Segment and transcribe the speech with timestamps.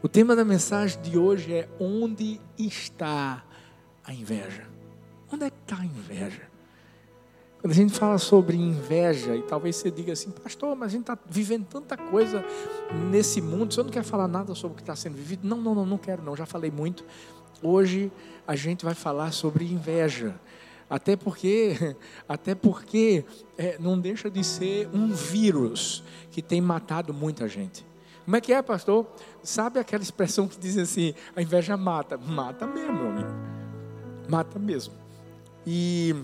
[0.00, 3.44] O tema da mensagem de hoje é: onde está
[4.04, 4.64] a inveja?
[5.32, 6.48] Onde é que está a inveja?
[7.60, 11.00] Quando a gente fala sobre inveja, e talvez você diga assim, pastor, mas a gente
[11.00, 12.44] está vivendo tanta coisa
[13.10, 15.46] nesse mundo, você não quer falar nada sobre o que está sendo vivido?
[15.46, 17.04] Não, não, não, não quero, não, já falei muito.
[17.60, 18.12] Hoje
[18.46, 20.40] a gente vai falar sobre inveja.
[20.88, 21.96] Até porque,
[22.28, 23.24] até porque
[23.56, 27.87] é, não deixa de ser um vírus que tem matado muita gente.
[28.28, 29.06] Como é que é, pastor?
[29.42, 32.18] Sabe aquela expressão que diz assim: a inveja mata?
[32.18, 33.30] Mata mesmo, amigo.
[34.28, 34.92] Mata mesmo.
[35.66, 36.14] E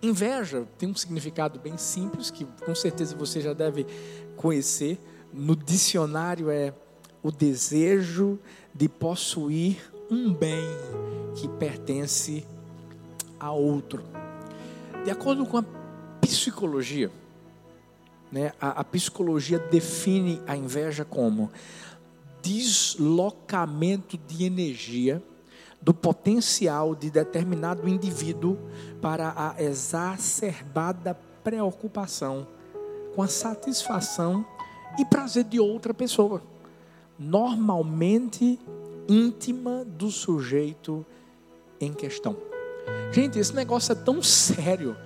[0.00, 3.88] inveja tem um significado bem simples, que com certeza você já deve
[4.36, 5.00] conhecer.
[5.32, 6.72] No dicionário é
[7.24, 8.38] o desejo
[8.72, 10.64] de possuir um bem
[11.34, 12.46] que pertence
[13.40, 14.04] a outro.
[15.04, 15.64] De acordo com a
[16.20, 17.10] psicologia,
[18.30, 21.50] né, a, a psicologia define a inveja como
[22.42, 25.22] deslocamento de energia
[25.80, 28.58] do potencial de determinado indivíduo
[29.00, 32.46] para a exacerbada preocupação
[33.14, 34.44] com a satisfação
[34.98, 36.42] e prazer de outra pessoa,
[37.18, 38.58] normalmente
[39.08, 41.06] íntima do sujeito
[41.80, 42.36] em questão.
[43.12, 44.96] Gente, esse negócio é tão sério.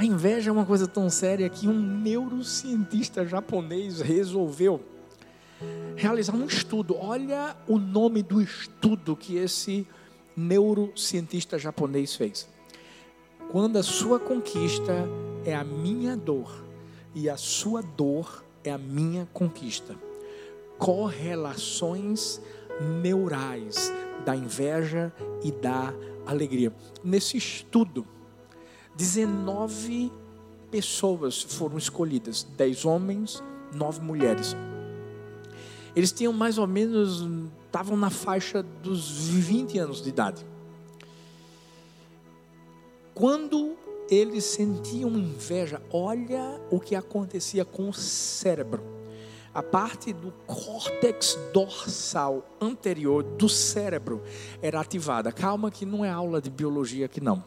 [0.00, 4.80] A inveja é uma coisa tão séria que um neurocientista japonês resolveu
[5.94, 6.96] realizar um estudo.
[6.96, 9.86] Olha o nome do estudo que esse
[10.34, 12.48] neurocientista japonês fez.
[13.52, 15.06] Quando a sua conquista
[15.44, 16.64] é a minha dor
[17.14, 19.94] e a sua dor é a minha conquista.
[20.78, 22.40] Correlações
[23.02, 23.92] neurais
[24.24, 25.12] da inveja
[25.44, 25.92] e da
[26.24, 26.72] alegria.
[27.04, 28.06] Nesse estudo,
[29.00, 30.12] 19
[30.70, 33.42] pessoas foram escolhidas: 10 homens,
[33.74, 34.54] 9 mulheres.
[35.96, 37.26] Eles tinham mais ou menos,
[37.64, 40.46] estavam na faixa dos 20 anos de idade.
[43.14, 43.74] Quando
[44.10, 49.00] eles sentiam inveja, olha o que acontecia com o cérebro
[49.52, 54.22] a parte do córtex dorsal anterior do cérebro
[54.62, 55.32] era ativada.
[55.32, 57.42] Calma que não é aula de biologia aqui não.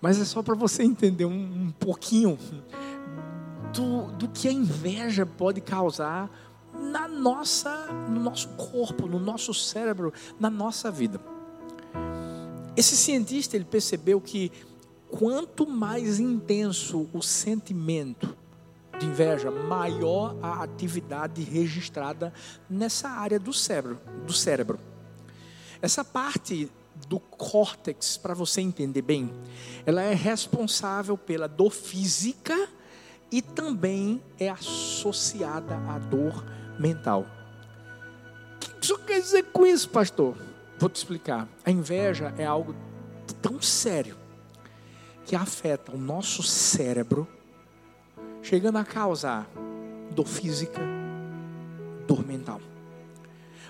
[0.00, 2.38] Mas é só para você entender um, um pouquinho
[3.72, 6.30] do, do que a inveja pode causar
[6.74, 11.20] na nossa, no nosso corpo, no nosso cérebro, na nossa vida.
[12.76, 14.50] Esse cientista ele percebeu que
[15.08, 18.36] quanto mais intenso o sentimento
[18.98, 22.32] de inveja, maior a atividade registrada
[22.68, 24.78] nessa área do cérebro, do cérebro.
[25.80, 26.70] Essa parte
[27.08, 29.32] do córtex, para você entender bem,
[29.84, 32.68] ela é responsável pela dor física
[33.30, 36.44] e também é associada à dor
[36.78, 37.26] mental.
[38.56, 40.36] O que isso quer dizer com isso, pastor?
[40.78, 41.48] Vou te explicar.
[41.64, 42.74] A inveja é algo
[43.40, 44.16] tão sério
[45.24, 47.26] que afeta o nosso cérebro
[48.42, 49.48] chegando a causar
[50.10, 50.80] dor física,
[52.06, 52.60] dor mental.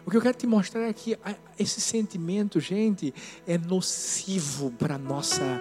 [0.05, 1.19] O que eu quero te mostrar é que
[1.59, 3.13] esse sentimento, gente,
[3.47, 5.61] é nocivo para a nossa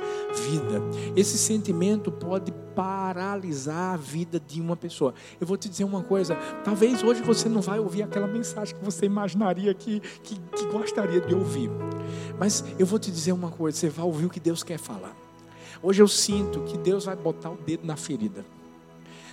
[0.50, 0.82] vida.
[1.16, 5.14] Esse sentimento pode paralisar a vida de uma pessoa.
[5.40, 8.84] Eu vou te dizer uma coisa: talvez hoje você não vai ouvir aquela mensagem que
[8.84, 11.70] você imaginaria que, que, que gostaria de ouvir.
[12.40, 15.16] Mas eu vou te dizer uma coisa: você vai ouvir o que Deus quer falar.
[15.82, 18.46] Hoje eu sinto que Deus vai botar o dedo na ferida.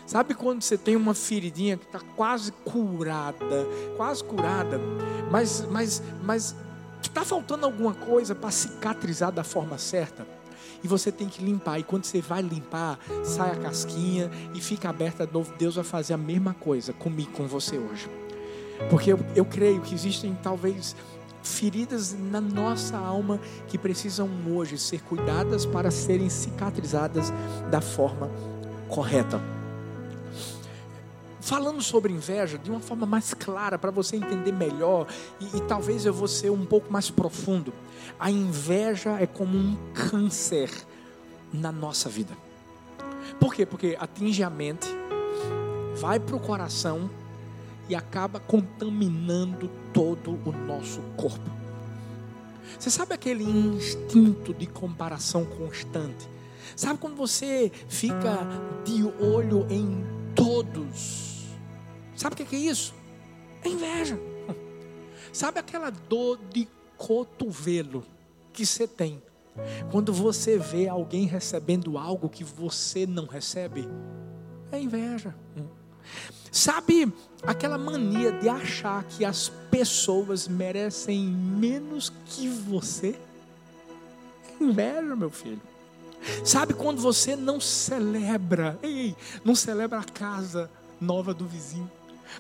[0.07, 4.81] Sabe quando você tem uma feridinha que está quase curada, quase curada,
[5.33, 6.55] mas, mas, mas
[7.03, 10.25] está faltando alguma coisa para cicatrizar da forma certa?
[10.85, 11.81] E você tem que limpar.
[11.81, 15.53] E quando você vai limpar, sai a casquinha e fica aberta de novo.
[15.59, 18.09] Deus vai fazer a mesma coisa comigo, com você hoje.
[18.89, 20.95] Porque eu, eu creio que existem talvez
[21.43, 27.33] feridas na nossa alma que precisam hoje ser cuidadas para serem cicatrizadas
[27.71, 28.31] da forma
[28.89, 29.41] correta
[31.47, 35.07] falando sobre inveja de uma forma mais clara, para você entender melhor,
[35.41, 37.73] e, e, talvez eu vou ser um pouco mais profundo.
[38.19, 40.69] A inveja é como um câncer
[41.53, 42.37] na nossa vida.
[43.39, 43.65] Por quê?
[43.65, 44.89] Porque atinge a mente,
[45.95, 47.09] vai para o coração
[47.89, 51.49] e acaba contaminando todo o nosso corpo.
[52.77, 56.29] Você sabe aquele instinto de comparação constante?
[56.75, 58.41] Sabe quando você fica
[58.85, 60.05] de olho em
[60.35, 61.26] todos?
[62.17, 62.95] Sabe o que é isso?
[63.63, 64.19] É inveja.
[65.33, 66.67] Sabe aquela dor de
[66.97, 68.05] cotovelo
[68.53, 69.23] que você tem
[69.91, 73.89] quando você vê alguém recebendo algo que você não recebe?
[74.73, 75.35] É inveja.
[76.51, 83.15] Sabe aquela mania de achar que as pessoas merecem menos que você?
[84.59, 85.61] É inveja, meu filho.
[86.45, 89.15] Sabe quando você não celebra, ei,
[89.45, 90.71] não celebra a casa
[91.01, 91.91] nova do vizinho,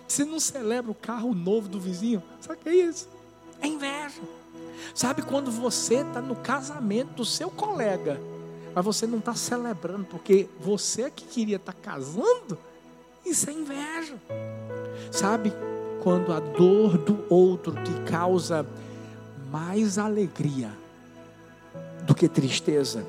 [0.06, 3.08] você não celebra o carro novo do vizinho, sabe o que é isso?
[3.60, 4.20] É inveja.
[4.94, 8.20] Sabe quando você está no casamento do seu colega,
[8.74, 12.58] mas você não está celebrando porque você que queria estar tá casando?
[13.24, 14.14] Isso é inveja.
[15.10, 15.52] Sabe
[16.02, 18.66] quando a dor do outro te causa
[19.50, 20.70] mais alegria
[22.06, 23.04] do que tristeza?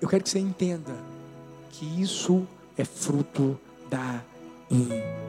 [0.00, 0.92] Eu quero que você entenda
[1.70, 4.22] que isso é fruto da
[4.70, 5.21] inveja.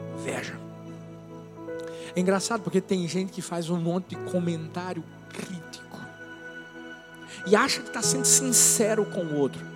[2.16, 5.98] É engraçado porque tem gente que faz um monte de comentário crítico
[7.46, 9.74] e acha que está sendo sincero com o outro.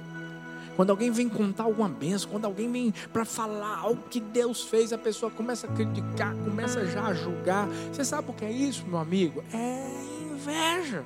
[0.77, 4.93] Quando alguém vem contar alguma benção, quando alguém vem para falar algo que Deus fez,
[4.93, 7.67] a pessoa começa a criticar, começa já a julgar.
[7.93, 9.43] Você sabe o que é isso, meu amigo?
[9.53, 9.89] É
[10.23, 11.05] inveja.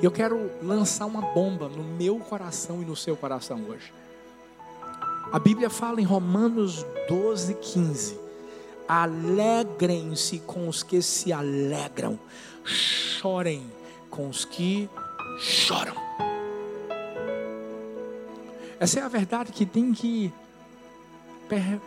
[0.00, 3.92] Eu quero lançar uma bomba no meu coração e no seu coração hoje.
[5.32, 8.18] A Bíblia fala em Romanos 12, 15
[8.88, 12.18] Alegrem-se com os que se alegram,
[12.64, 13.70] chorem
[14.10, 14.90] com os que
[15.38, 15.94] choram.
[18.80, 20.32] Essa é a verdade que tem que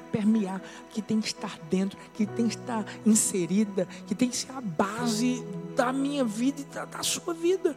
[0.09, 0.61] permear,
[0.91, 4.61] que tem que estar dentro, que tem que estar inserida, que tem que ser a
[4.61, 5.43] base
[5.75, 7.75] da minha vida e da, sua vida.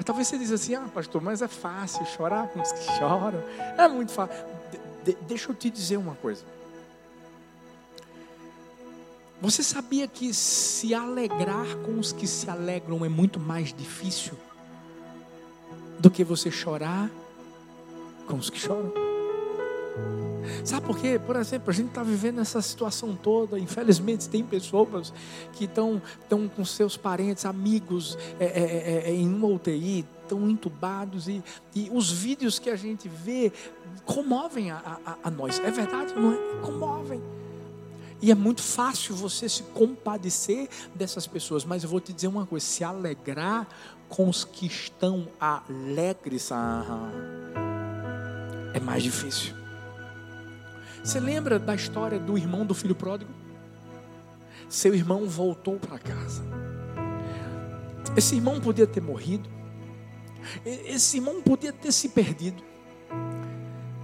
[0.00, 3.44] Mas talvez você diz assim, ah pastor, mas é fácil chorar com os que choram.
[3.76, 4.34] É muito fácil.
[5.04, 6.42] De, de, deixa eu te dizer uma coisa.
[9.42, 14.32] Você sabia que se alegrar com os que se alegram é muito mais difícil
[15.98, 17.10] do que você chorar
[18.26, 18.94] com os que choram?
[20.64, 21.18] Sabe por quê?
[21.18, 23.58] Por exemplo, a gente está vivendo essa situação toda.
[23.58, 25.12] Infelizmente, tem pessoas
[25.52, 26.00] que estão
[26.54, 31.28] com seus parentes, amigos é, é, é, é, em uma UTI, estão entubados.
[31.28, 31.42] E,
[31.74, 33.52] e os vídeos que a gente vê
[34.04, 35.58] comovem a, a, a nós.
[35.60, 36.36] É verdade, não é?
[36.62, 37.20] Comovem.
[38.22, 42.44] E é muito fácil você se compadecer dessas pessoas, mas eu vou te dizer uma
[42.44, 43.66] coisa: se alegrar
[44.08, 46.84] com os que estão alegres, ah,
[48.74, 49.59] é mais difícil.
[51.02, 53.32] Você lembra da história do irmão do filho pródigo?
[54.68, 56.42] Seu irmão voltou para casa.
[58.16, 59.48] Esse irmão podia ter morrido.
[60.64, 62.62] Esse irmão podia ter se perdido.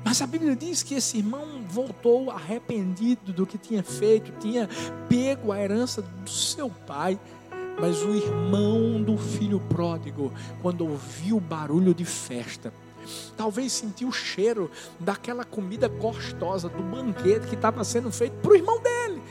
[0.05, 4.69] Mas a Bíblia diz que esse irmão voltou arrependido do que tinha feito, tinha
[5.09, 7.19] pego a herança do seu pai.
[7.79, 10.33] Mas o irmão do filho pródigo,
[10.63, 12.73] quando ouviu o barulho de festa,
[13.37, 18.57] talvez sentiu o cheiro daquela comida gostosa, do banquete que estava sendo feito para o
[18.57, 19.23] irmão dele.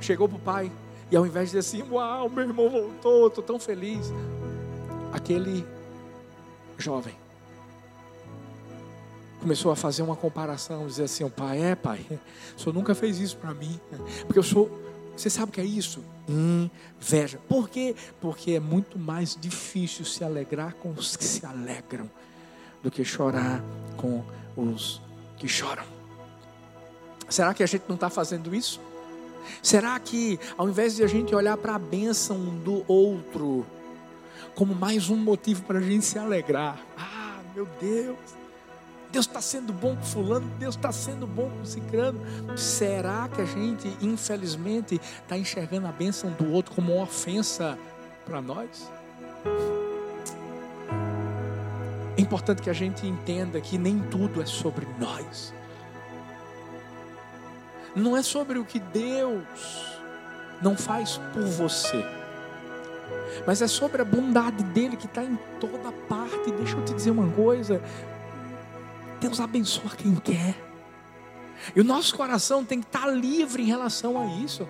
[0.00, 0.72] Chegou para o pai
[1.10, 4.06] e ao invés de dizer assim: Uau, meu irmão voltou, estou tão feliz.
[5.12, 5.64] Aquele
[6.76, 7.14] jovem
[9.44, 12.00] começou a fazer uma comparação, dizer assim: o pai, é pai,
[12.56, 13.78] o senhor nunca fez isso para mim,
[14.26, 14.70] porque eu sou,
[15.14, 16.02] você sabe o que é isso?
[16.26, 17.38] Inveja.
[17.46, 17.94] Por quê?
[18.22, 22.10] Porque é muito mais difícil se alegrar com os que se alegram
[22.84, 23.62] do que chorar
[23.96, 24.22] com
[24.54, 25.00] os
[25.38, 25.82] que choram.
[27.28, 28.78] Será que a gente não está fazendo isso?
[29.62, 33.66] Será que ao invés de a gente olhar para a bênção do outro
[34.54, 38.16] como mais um motivo para a gente se alegrar, ah, meu Deus,
[39.10, 42.20] Deus está sendo bom com fulano, Deus está sendo bom com ciclano.
[42.56, 47.78] Será que a gente, infelizmente, está enxergando a bênção do outro como uma ofensa
[48.24, 48.90] para nós?
[52.24, 55.52] Importante que a gente entenda que nem tudo é sobre nós.
[57.94, 59.98] Não é sobre o que Deus
[60.62, 62.02] não faz por você.
[63.46, 66.50] Mas é sobre a bondade dele que está em toda parte.
[66.52, 67.82] Deixa eu te dizer uma coisa:
[69.20, 70.56] Deus abençoa quem quer.
[71.76, 74.66] E o nosso coração tem que estar livre em relação a isso.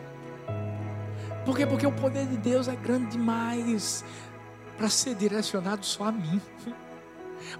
[1.47, 1.65] Por quê?
[1.65, 4.05] Porque o poder de Deus é grande demais
[4.77, 6.43] para ser direcionado só a mim.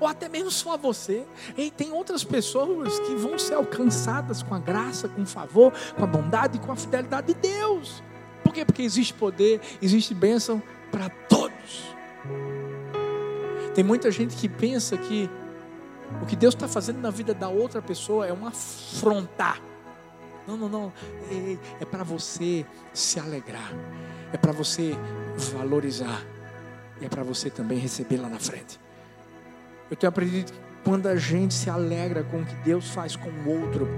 [0.01, 1.25] Ou até mesmo só você.
[1.57, 6.05] E tem outras pessoas que vão ser alcançadas com a graça, com o favor, com
[6.05, 8.03] a bondade e com a fidelidade de Deus.
[8.43, 8.65] Por quê?
[8.65, 11.95] Porque existe poder, existe bênção para todos.
[13.75, 15.29] Tem muita gente que pensa que
[16.23, 19.61] o que Deus está fazendo na vida da outra pessoa é uma afrontar.
[20.47, 20.93] Não, não, não.
[21.31, 23.73] É, é para você se alegrar.
[24.33, 24.97] É para você
[25.53, 26.23] valorizar.
[27.01, 28.79] E é para você também receber lá na frente.
[29.95, 33.63] Eu tenho aprendido quando a gente se alegra com o que Deus faz com o
[33.63, 33.89] outro,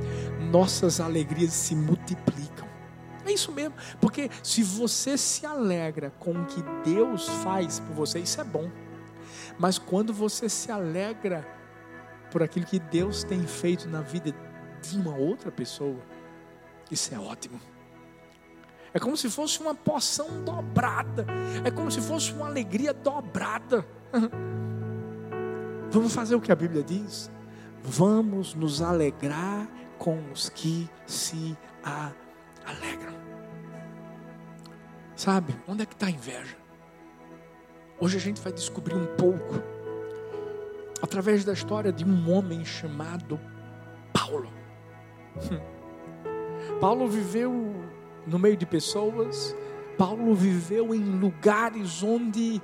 [0.50, 2.68] nossas alegrias se multiplicam.
[3.24, 8.18] É isso mesmo, porque se você se alegra com o que Deus faz por você,
[8.18, 8.70] isso é bom.
[9.58, 11.48] Mas quando você se alegra
[12.30, 14.34] por aquilo que Deus tem feito na vida
[14.82, 15.96] de uma outra pessoa,
[16.90, 17.58] isso é ótimo.
[18.92, 21.26] É como se fosse uma poção dobrada.
[21.64, 23.82] É como se fosse uma alegria dobrada.
[25.96, 27.30] Vamos fazer o que a Bíblia diz?
[27.82, 31.56] Vamos nos alegrar com os que se
[32.66, 33.14] alegram.
[35.14, 36.54] Sabe, onde é que está a inveja?
[37.98, 39.54] Hoje a gente vai descobrir um pouco,
[41.00, 43.40] através da história de um homem chamado
[44.12, 44.52] Paulo.
[46.78, 47.74] Paulo viveu
[48.26, 49.56] no meio de pessoas,
[49.96, 52.60] Paulo viveu em lugares onde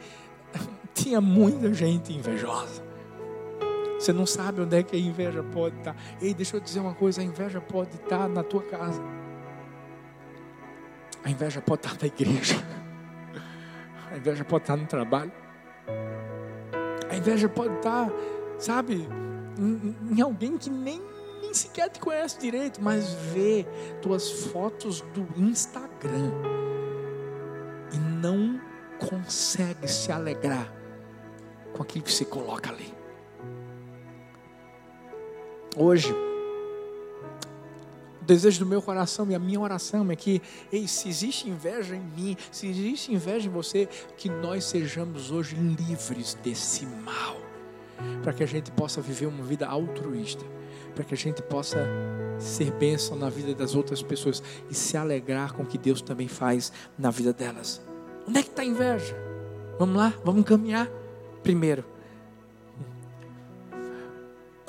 [0.92, 2.91] tinha muita gente invejosa.
[4.02, 5.94] Você não sabe onde é que a inveja pode estar.
[6.20, 9.00] Ei, deixa eu dizer uma coisa: a inveja pode estar na tua casa,
[11.22, 12.56] a inveja pode estar na igreja,
[14.10, 15.30] a inveja pode estar no trabalho,
[17.08, 18.10] a inveja pode estar,
[18.58, 19.08] sabe,
[19.56, 21.00] em, em alguém que nem,
[21.40, 23.64] nem sequer te conhece direito, mas vê
[24.02, 26.32] tuas fotos do Instagram
[27.92, 28.60] e não
[28.98, 30.74] consegue se alegrar
[31.72, 33.01] com aquilo que se coloca ali.
[35.76, 36.12] Hoje,
[38.20, 41.96] o desejo do meu coração e a minha oração é que, ei, se existe inveja
[41.96, 47.36] em mim, se existe inveja em você, que nós sejamos hoje livres desse mal,
[48.22, 50.44] para que a gente possa viver uma vida altruísta,
[50.94, 51.88] para que a gente possa
[52.38, 56.28] ser bênção na vida das outras pessoas e se alegrar com o que Deus também
[56.28, 57.80] faz na vida delas.
[58.28, 59.16] Onde é que está a inveja?
[59.78, 60.86] Vamos lá, vamos caminhar.
[61.42, 61.82] Primeiro,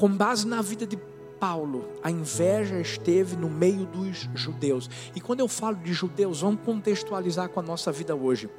[0.04, 0.98] com base na vida de
[1.40, 4.90] Paulo, a inveja esteve no meio dos judeus.
[5.16, 8.50] E quando eu falo de judeus, vamos contextualizar com a nossa vida hoje.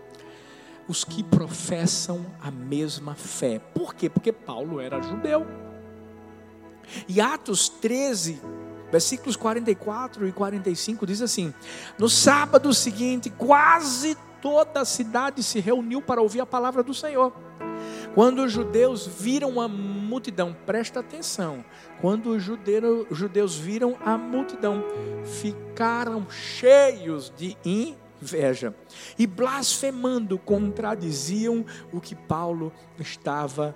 [0.89, 3.59] Os que professam a mesma fé.
[3.59, 4.09] Por quê?
[4.09, 5.47] Porque Paulo era judeu.
[7.07, 8.41] E Atos 13,
[8.91, 11.53] versículos 44 e 45 diz assim:
[11.99, 17.35] No sábado seguinte, quase toda a cidade se reuniu para ouvir a palavra do Senhor.
[18.15, 21.65] Quando os judeus viram a multidão, presta atenção.
[22.01, 24.85] Quando os judeus viram a multidão,
[25.25, 28.73] ficaram cheios de inveja
[29.19, 33.75] e blasfemando contradiziam o que Paulo estava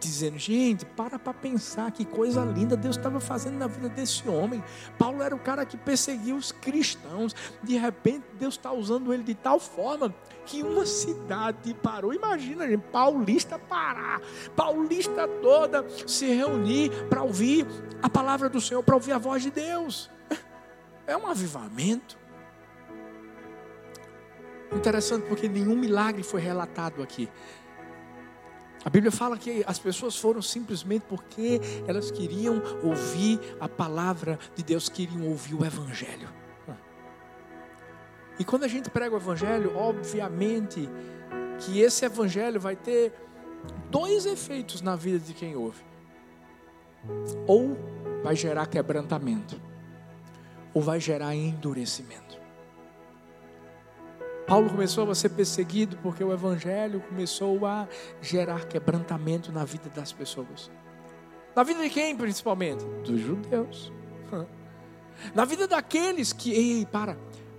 [0.00, 4.62] dizendo, gente, para para pensar que coisa linda Deus estava fazendo na vida desse homem.
[4.98, 7.34] Paulo era o cara que perseguia os cristãos.
[7.62, 10.14] De repente, Deus está usando ele de tal forma
[10.46, 12.14] que uma cidade parou.
[12.14, 14.20] Imagina, gente, paulista parar,
[14.54, 17.66] paulista toda se reunir para ouvir
[18.00, 20.08] a palavra do Senhor, para ouvir a voz de Deus.
[21.06, 22.18] É um avivamento.
[24.72, 27.28] Interessante porque nenhum milagre foi relatado aqui.
[28.84, 34.62] A Bíblia fala que as pessoas foram simplesmente porque elas queriam ouvir a palavra de
[34.62, 36.28] Deus, queriam ouvir o Evangelho.
[38.38, 40.88] E quando a gente prega o Evangelho, obviamente
[41.58, 43.12] que esse Evangelho vai ter
[43.90, 45.82] dois efeitos na vida de quem ouve:
[47.46, 47.76] ou
[48.22, 49.60] vai gerar quebrantamento,
[50.74, 52.36] ou vai gerar endurecimento.
[54.46, 57.88] Paulo começou a ser perseguido porque o Evangelho começou a
[58.22, 60.70] gerar quebrantamento na vida das pessoas.
[61.54, 62.84] Na vida de quem, principalmente?
[63.04, 63.92] Dos judeus.
[65.34, 67.16] Na vida daqueles que, ei, para,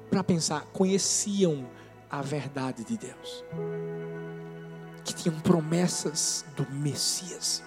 [0.10, 1.68] para pensar, conheciam
[2.10, 3.44] a verdade de Deus,
[5.04, 7.64] que tinham promessas do Messias.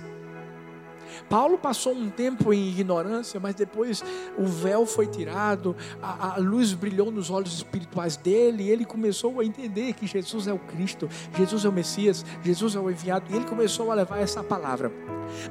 [1.29, 4.03] Paulo passou um tempo em ignorância, mas depois
[4.37, 9.41] o véu foi tirado, a, a, luz brilhou nos olhos espirituais dele, e ele começou
[9.41, 13.27] a entender que Jesus é o Cristo, Jesus é o Messias, Jesus é o enviado,
[13.31, 14.93] e ele começou a levar essa palavra.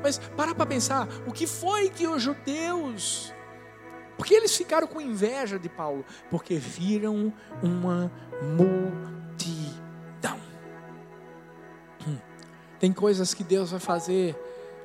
[0.01, 3.33] Mas para para pensar, o que foi que os judeus,
[4.19, 6.03] porque eles ficaram com inveja de Paulo?
[6.29, 7.33] Porque viram
[7.63, 8.11] uma
[8.41, 10.37] multidão.
[12.05, 12.17] Hum.
[12.77, 14.35] Tem coisas que Deus vai fazer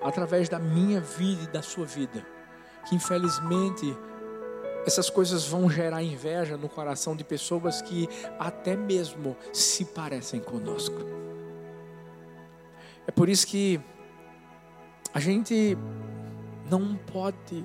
[0.01, 2.25] através da minha vida e da sua vida,
[2.89, 3.99] que infelizmente
[4.87, 10.95] essas coisas vão gerar inveja no coração de pessoas que até mesmo se parecem conosco.
[13.05, 13.81] É por isso que
[15.13, 15.77] a gente
[16.71, 17.65] não pode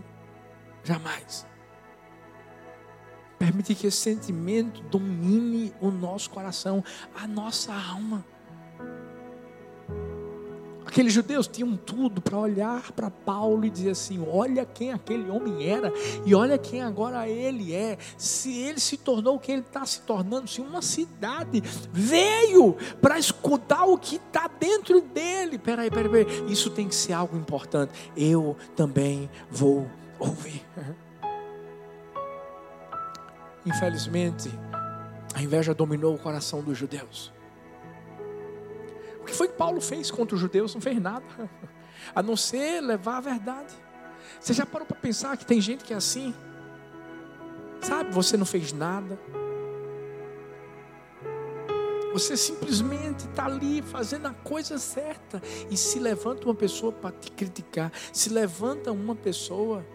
[0.83, 1.47] jamais
[3.49, 6.83] permitir que esse sentimento domine o nosso coração,
[7.15, 8.23] a nossa alma.
[10.85, 15.67] Aqueles judeus tinham tudo para olhar para Paulo e dizer assim: olha quem aquele homem
[15.67, 15.91] era
[16.25, 17.97] e olha quem agora ele é.
[18.17, 23.19] Se ele se tornou o que ele está se tornando, se uma cidade veio para
[23.19, 25.57] escutar o que está dentro dele.
[25.57, 27.93] Peraí, peraí, peraí, isso tem que ser algo importante.
[28.17, 29.87] Eu também vou
[30.19, 30.65] ouvir.
[33.69, 34.49] Infelizmente,
[35.33, 37.31] a inveja dominou o coração dos judeus
[39.29, 40.73] que foi que Paulo fez contra os judeus?
[40.73, 41.25] Não fez nada,
[42.13, 43.73] a não ser levar a verdade.
[44.39, 46.33] Você já parou para pensar que tem gente que é assim?
[47.81, 49.19] Sabe, você não fez nada.
[52.11, 55.41] Você simplesmente está ali fazendo a coisa certa.
[55.69, 57.91] E se levanta uma pessoa para te criticar.
[58.11, 59.85] Se levanta uma pessoa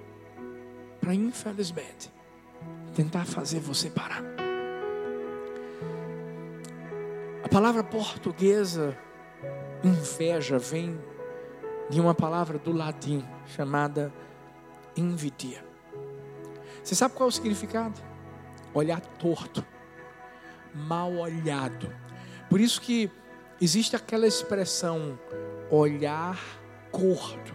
[1.01, 2.11] para, infelizmente,
[2.95, 4.23] tentar fazer você parar.
[7.43, 8.97] A palavra portuguesa
[9.85, 10.99] Inveja vem
[11.91, 14.11] de uma palavra do latim chamada
[14.97, 15.63] invidia.
[16.83, 18.01] Você sabe qual é o significado?
[18.73, 19.63] Olhar torto,
[20.75, 21.95] mal olhado.
[22.49, 23.11] Por isso que
[23.61, 25.19] existe aquela expressão
[25.71, 26.39] olhar
[26.91, 27.55] corto.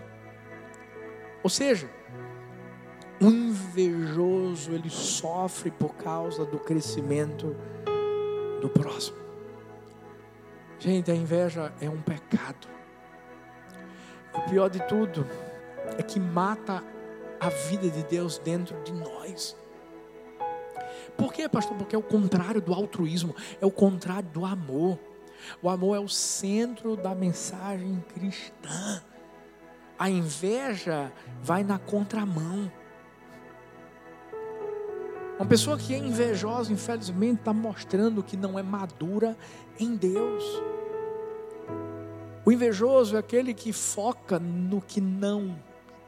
[1.41, 1.89] Ou seja,
[3.21, 7.55] o invejoso ele sofre por causa do crescimento
[8.61, 9.17] do próximo.
[10.79, 12.67] Gente, a inveja é um pecado.
[14.33, 15.25] O pior de tudo
[15.97, 16.83] é que mata
[17.39, 19.57] a vida de Deus dentro de nós.
[21.17, 21.75] Por quê, pastor?
[21.75, 24.97] Porque é o contrário do altruísmo, é o contrário do amor.
[25.61, 29.01] O amor é o centro da mensagem cristã.
[29.97, 31.11] A inveja
[31.41, 32.71] vai na contramão.
[35.39, 39.37] Uma pessoa que é invejosa, infelizmente, está mostrando que não é madura
[39.79, 40.43] em Deus.
[42.43, 45.57] O invejoso é aquele que foca no que não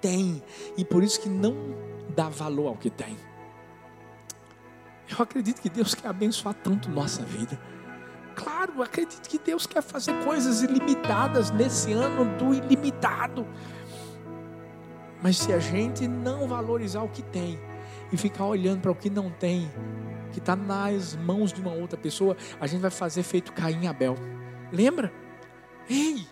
[0.02, 0.44] tem
[0.76, 1.56] e por isso que não
[2.14, 3.16] dá valor ao que tem.
[5.10, 7.58] Eu acredito que Deus quer abençoar tanto nossa vida.
[8.36, 13.48] Claro, acredito que Deus quer fazer coisas ilimitadas nesse ano do ilimitado.
[15.24, 17.58] Mas se a gente não valorizar o que tem,
[18.12, 19.72] e ficar olhando para o que não tem,
[20.32, 23.88] que está nas mãos de uma outra pessoa, a gente vai fazer feito Caim e
[23.88, 24.16] Abel.
[24.72, 25.12] Lembra?
[25.90, 26.26] Ei,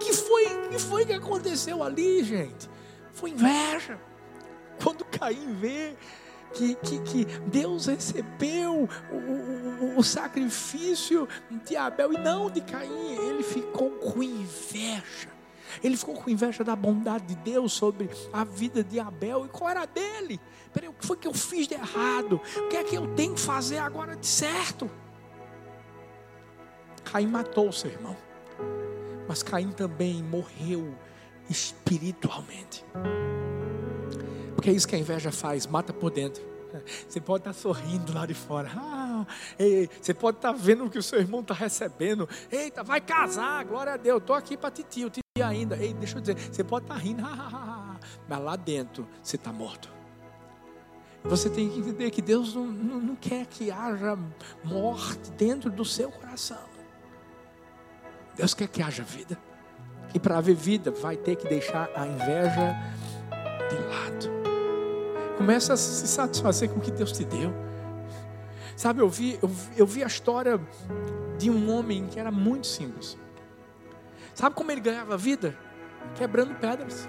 [0.00, 2.68] que foi que foi que aconteceu ali, gente?
[3.12, 3.98] Foi inveja.
[4.82, 5.94] Quando Caim vê
[6.52, 11.28] que, que, que Deus recebeu o, o, o sacrifício
[11.66, 15.31] de Abel e não de Caim, ele ficou com inveja.
[15.82, 19.46] Ele ficou com inveja da bondade de Deus sobre a vida de Abel.
[19.46, 20.40] E qual era a dele?
[20.72, 22.40] Peraí, o que foi que eu fiz de errado?
[22.56, 24.90] O que é que eu tenho que fazer agora de certo?
[27.04, 28.16] Caim matou o seu irmão.
[29.28, 30.94] Mas Caim também morreu
[31.48, 32.84] espiritualmente.
[34.54, 36.52] Porque é isso que a inveja faz, mata por dentro.
[37.08, 38.70] Você pode estar sorrindo lá de fora.
[38.74, 39.26] Ah,
[39.58, 42.28] ei, você pode estar vendo o que o seu irmão está recebendo.
[42.50, 44.20] Eita, vai casar, glória a Deus.
[44.20, 45.10] Estou aqui para titio,
[45.48, 45.76] ainda.
[45.76, 47.22] Ei, deixa eu dizer, você pode estar rindo,
[48.28, 49.92] mas lá dentro você está morto.
[51.24, 54.18] Você tem que entender que Deus não, não, não quer que haja
[54.64, 56.72] morte dentro do seu coração.
[58.36, 59.38] Deus quer que haja vida.
[60.14, 62.76] E para haver vida, vai ter que deixar a inveja
[63.68, 64.42] de lado.
[65.36, 67.52] Começa a se satisfazer com o que Deus te deu.
[68.76, 70.60] Sabe, eu vi, eu, eu vi a história
[71.38, 73.16] de um homem que era muito simples.
[74.34, 75.56] Sabe como ele ganhava vida?
[76.14, 77.08] Quebrando pedras.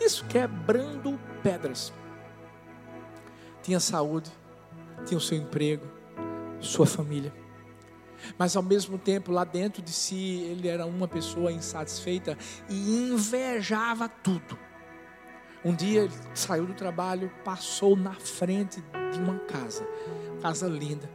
[0.00, 1.92] Isso, quebrando pedras.
[3.62, 4.30] Tinha saúde,
[5.04, 5.86] tinha o seu emprego,
[6.60, 7.32] sua família.
[8.38, 12.36] Mas ao mesmo tempo, lá dentro de si, ele era uma pessoa insatisfeita
[12.68, 14.58] e invejava tudo.
[15.64, 19.86] Um dia ele saiu do trabalho, passou na frente de uma casa,
[20.40, 21.10] casa linda.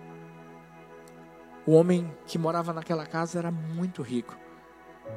[1.66, 4.41] O homem que morava naquela casa era muito rico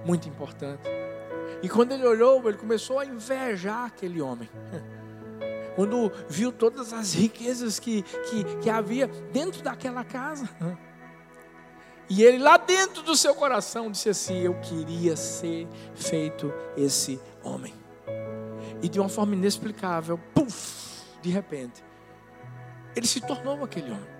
[0.04, 0.88] muito importante.
[1.62, 4.48] E quando ele olhou, ele começou a invejar aquele homem.
[5.74, 10.48] Quando viu todas as riquezas que, que, que havia dentro daquela casa.
[12.06, 17.72] E ele lá dentro do seu coração disse assim: Eu queria ser feito esse homem.
[18.82, 21.82] E de uma forma inexplicável, puf, de repente,
[22.94, 24.13] ele se tornou aquele homem.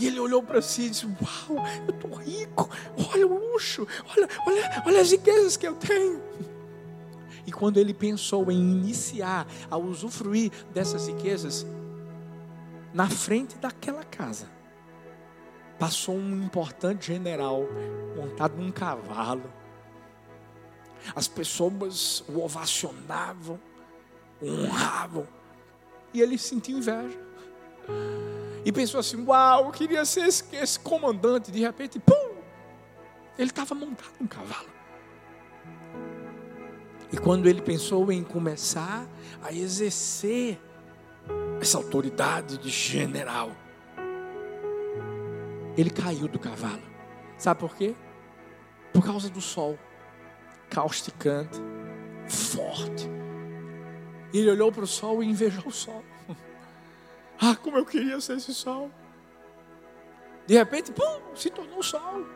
[0.00, 2.70] E ele olhou para si e disse: Uau, eu estou rico,
[3.12, 3.86] olha o luxo,
[4.16, 6.22] olha, olha, olha as riquezas que eu tenho.
[7.46, 11.66] E quando ele pensou em iniciar a usufruir dessas riquezas,
[12.94, 14.48] na frente daquela casa,
[15.78, 17.62] passou um importante general
[18.16, 19.52] montado num cavalo,
[21.14, 23.60] As pessoas o ovacionavam,
[24.40, 25.26] o honravam.
[26.12, 27.29] E ele sentiu inveja.
[28.64, 31.50] E pensou assim: Uau, eu queria ser esse, esse comandante.
[31.50, 32.34] De repente, pum!
[33.38, 34.68] Ele estava montado em um cavalo.
[37.12, 39.06] E quando ele pensou em começar
[39.42, 40.60] a exercer
[41.60, 43.50] essa autoridade de general,
[45.76, 46.82] ele caiu do cavalo.
[47.36, 47.94] Sabe por quê?
[48.92, 49.78] Por causa do sol
[50.70, 51.60] causticante,
[52.28, 53.10] forte.
[54.32, 56.04] Ele olhou para o sol e invejou o sol.
[57.40, 58.90] Ah, como eu queria ser esse sol.
[60.46, 62.26] De repente, pum, se tornou sol.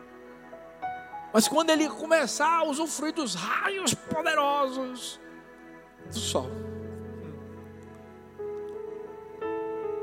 [1.31, 5.19] Mas quando ele começar a usufruir dos raios poderosos
[6.09, 6.49] do sol,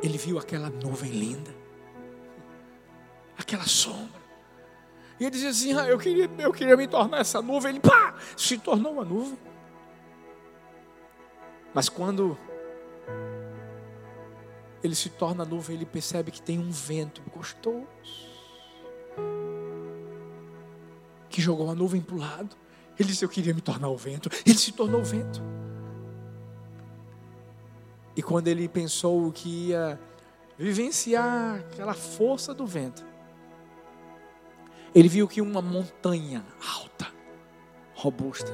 [0.02, 1.54] ele viu aquela nuvem linda,
[3.38, 4.20] aquela sombra.
[5.18, 7.70] E ele dizia assim: ah, eu, queria, eu queria me tornar essa nuvem.
[7.70, 9.38] Ele pá, se tornou uma nuvem.
[11.72, 12.36] Mas quando
[14.82, 17.86] ele se torna nuvem, ele percebe que tem um vento gostoso
[21.32, 22.56] que jogou a nuvem para o lado.
[22.98, 24.28] Ele disse: Eu queria me tornar o vento.
[24.46, 25.42] Ele se tornou o vento.
[28.14, 29.98] E quando ele pensou que ia
[30.58, 33.04] vivenciar aquela força do vento,
[34.94, 36.44] ele viu que uma montanha
[36.76, 37.10] alta,
[37.94, 38.52] robusta,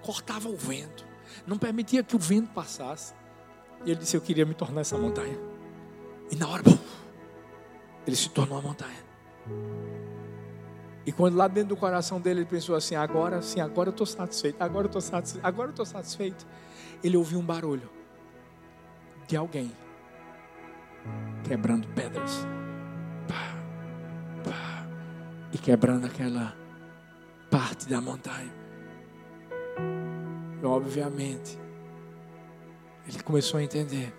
[0.00, 1.04] cortava o vento,
[1.44, 3.12] não permitia que o vento passasse.
[3.84, 5.38] E ele disse: Eu queria me tornar essa montanha.
[6.30, 6.62] E na hora,
[8.06, 9.10] ele se tornou a montanha.
[11.06, 14.06] E quando lá dentro do coração dele ele pensou assim: agora sim, agora eu estou
[14.06, 16.46] satisfeito, agora eu estou satisfeito, agora eu estou satisfeito.
[17.02, 17.88] Ele ouviu um barulho
[19.26, 19.72] de alguém
[21.44, 22.46] quebrando pedras.
[23.26, 23.56] Pá,
[24.44, 24.86] pá,
[25.52, 26.54] e quebrando aquela
[27.50, 28.52] parte da montanha.
[30.62, 31.58] E, obviamente,
[33.16, 34.12] ele começou a entender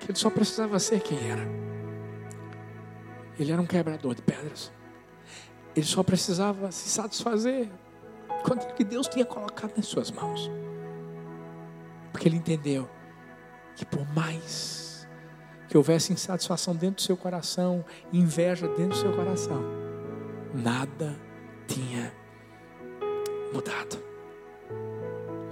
[0.00, 1.46] que ele só precisava ser quem era.
[3.38, 4.72] Ele era um quebrador de pedras.
[5.74, 7.68] Ele só precisava se satisfazer
[8.44, 10.50] com aquilo que Deus tinha colocado nas suas mãos.
[12.12, 12.88] Porque ele entendeu
[13.74, 15.08] que por mais
[15.68, 19.62] que houvesse insatisfação dentro do seu coração, inveja dentro do seu coração,
[20.54, 21.16] nada
[21.66, 22.14] tinha
[23.52, 24.13] mudado.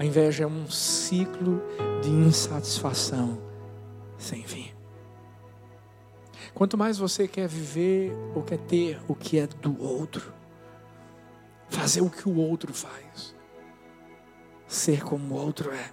[0.03, 1.63] A inveja é um ciclo
[2.03, 3.41] de insatisfação
[4.19, 4.73] sem fim.
[6.53, 10.35] Quanto mais você quer viver ou quer ter o que é do outro,
[11.69, 13.33] fazer o que o outro faz,
[14.67, 15.93] ser como o outro é,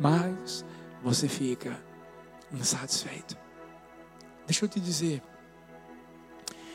[0.00, 0.64] mais
[1.02, 1.78] você fica
[2.50, 3.36] insatisfeito.
[4.46, 5.22] Deixa eu te dizer,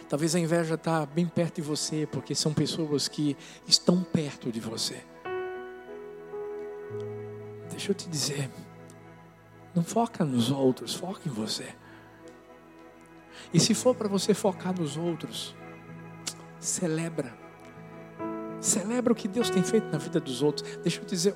[0.08, 4.60] talvez a inveja está bem perto de você, porque são pessoas que estão perto de
[4.60, 5.04] você.
[7.70, 8.50] Deixa eu te dizer,
[9.76, 11.76] não foca nos outros, foca em você.
[13.54, 15.56] E se for para você focar nos outros,
[16.60, 17.38] celebra.
[18.60, 20.78] Celebra o que Deus tem feito na vida dos outros.
[20.78, 21.36] Deixa eu te dizer,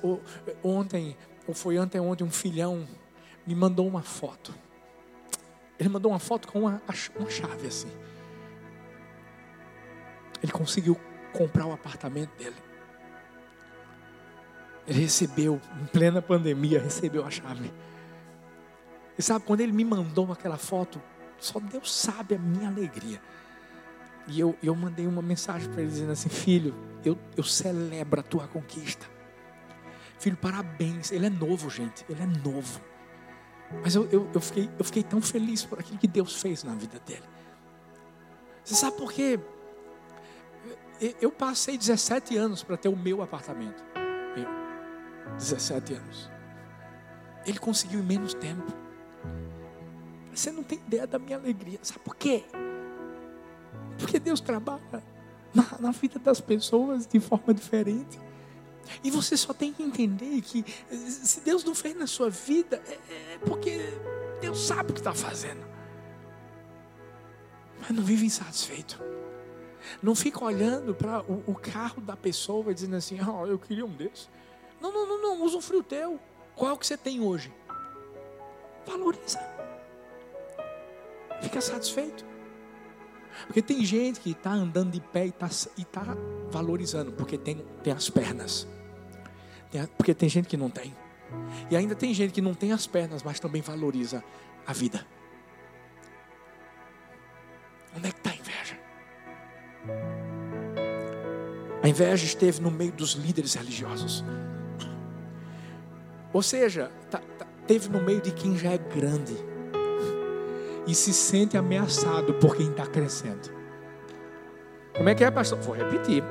[0.62, 1.16] ontem,
[1.46, 2.86] ou foi ontem, um filhão
[3.46, 4.54] me mandou uma foto.
[5.78, 6.82] Ele mandou uma foto com uma,
[7.16, 7.90] uma chave assim.
[10.42, 10.98] Ele conseguiu
[11.32, 12.56] comprar o apartamento dele.
[14.86, 17.72] Ele recebeu, em plena pandemia, recebeu a chave.
[19.16, 21.00] E sabe, quando ele me mandou aquela foto,
[21.38, 23.20] só Deus sabe a minha alegria.
[24.26, 28.22] E eu, eu mandei uma mensagem para ele dizendo assim: Filho, eu, eu celebro a
[28.22, 29.06] tua conquista.
[30.18, 31.10] Filho, parabéns.
[31.10, 32.04] Ele é novo, gente.
[32.08, 32.80] Ele é novo.
[33.82, 36.74] Mas eu, eu, eu, fiquei, eu fiquei tão feliz por aquilo que Deus fez na
[36.74, 37.24] vida dele.
[38.62, 39.40] Você sabe por quê?
[41.20, 43.82] Eu passei 17 anos para ter o meu apartamento.
[45.32, 46.30] Eu, 17 anos.
[47.46, 48.72] Ele conseguiu em menos tempo.
[50.34, 51.78] Você não tem ideia da minha alegria.
[51.82, 52.44] Sabe por quê?
[53.98, 55.02] Porque Deus trabalha
[55.54, 58.18] na, na vida das pessoas de forma diferente.
[59.02, 63.34] E você só tem que entender que se Deus não fez na sua vida, é,
[63.34, 63.78] é porque
[64.40, 65.64] Deus sabe o que está fazendo.
[67.80, 69.00] Mas não vive insatisfeito.
[70.02, 73.90] Não fica olhando para o, o, carro da pessoa dizendo assim, oh, eu queria um
[73.90, 74.28] desses.
[74.82, 76.18] Não, não, não, não, usa um frio teu.
[76.56, 77.52] Qual é o que você tem hoje?
[78.84, 79.38] Valoriza.
[81.40, 82.24] Fica satisfeito.
[83.46, 85.48] Porque tem gente que está andando de pé e está
[85.92, 86.16] tá
[86.50, 88.66] valorizando, porque tem, tem as pernas.
[89.70, 90.92] Tem, porque tem gente que não tem.
[91.70, 94.22] E ainda tem gente que não tem as pernas, mas também valoriza
[94.66, 95.06] a vida.
[97.96, 98.80] Onde é que está a inveja?
[101.82, 104.24] A inveja esteve no meio dos líderes religiosos.
[106.32, 109.36] Ou seja, tá, tá, teve no meio de quem já é grande
[110.86, 113.50] e se sente ameaçado por quem está crescendo.
[114.96, 115.58] Como é que é, pastor?
[115.60, 116.24] Vou repetir.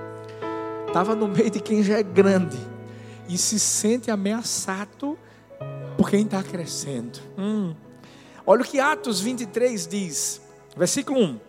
[0.88, 2.58] Estava no meio de quem já é grande
[3.30, 5.18] e se sente ameaçado
[5.98, 7.20] por quem está crescendo.
[7.38, 7.74] Hum.
[8.46, 10.42] Olha o que Atos 23 diz,
[10.76, 11.40] versículo 1.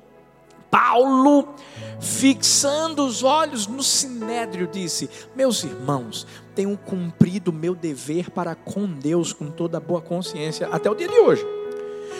[0.70, 1.54] Paulo,
[2.02, 9.32] fixando os olhos no sinédrio, disse: Meus irmãos, tenho cumprido meu dever para com Deus
[9.32, 11.46] com toda boa consciência até o dia de hoje.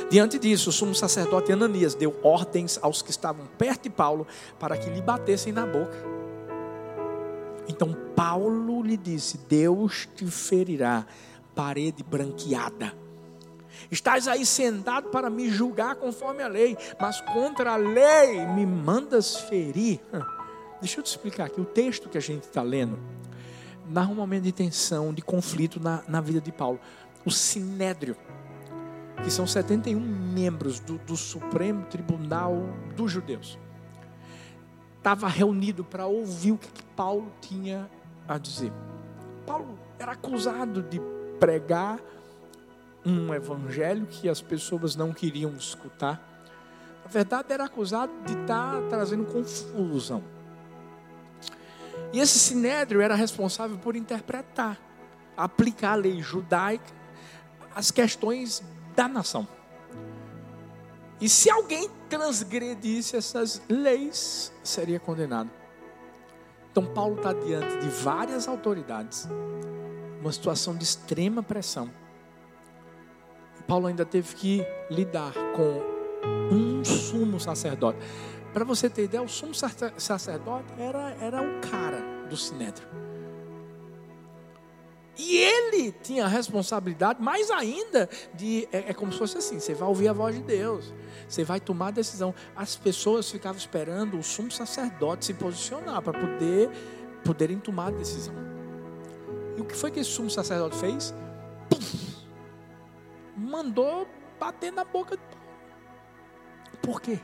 [0.09, 4.27] Diante disso, o sumo sacerdote Ananias deu ordens aos que estavam perto de Paulo
[4.59, 5.97] para que lhe batessem na boca.
[7.69, 11.05] Então Paulo lhe disse: Deus te ferirá,
[11.55, 12.95] parede branqueada.
[13.91, 19.37] Estás aí sentado para me julgar conforme a lei, mas contra a lei me mandas
[19.37, 20.01] ferir.
[20.81, 21.61] Deixa eu te explicar aqui.
[21.61, 22.99] O texto que a gente está lendo
[23.89, 26.81] narra um momento de tensão, de conflito na, na vida de Paulo.
[27.25, 28.17] O sinédrio,
[29.23, 32.57] que são 71 membros do, do Supremo Tribunal
[32.97, 33.59] dos Judeus,
[34.99, 37.89] estava reunido para ouvir o que, que Paulo tinha
[38.27, 38.73] a dizer.
[39.47, 41.01] Paulo era acusado de
[41.39, 42.01] pregar
[43.05, 46.21] um evangelho que as pessoas não queriam escutar.
[47.05, 50.23] Na verdade, era acusado de estar trazendo confusão.
[52.13, 54.79] E esse sinédrio era responsável por interpretar,
[55.37, 56.93] aplicar a lei judaica
[57.75, 58.63] às questões
[58.95, 59.49] da nação.
[61.21, 65.51] E se alguém transgredisse essas leis, seria condenado.
[66.71, 69.29] Então, Paulo está diante de várias autoridades,
[70.21, 71.91] uma situação de extrema pressão
[73.67, 75.81] Paulo ainda teve que lidar com
[76.55, 77.99] um sumo sacerdote.
[78.53, 82.87] Para você ter ideia, o sumo sacerdote era, era o cara do sinédrio.
[85.19, 88.67] E ele tinha a responsabilidade, mais ainda, de.
[88.73, 90.93] É, é, como se fosse assim: você vai ouvir a voz de Deus,
[91.29, 92.35] você vai tomar a decisão.
[92.57, 96.71] As pessoas ficavam esperando o sumo sacerdote se posicionar para poder
[97.25, 98.35] poderem tomar a decisão.
[99.57, 101.15] E o que foi que esse sumo sacerdote fez?
[101.69, 102.02] Puf,
[103.43, 105.43] mandou bater na boca de Paulo.
[106.81, 107.21] Por quê?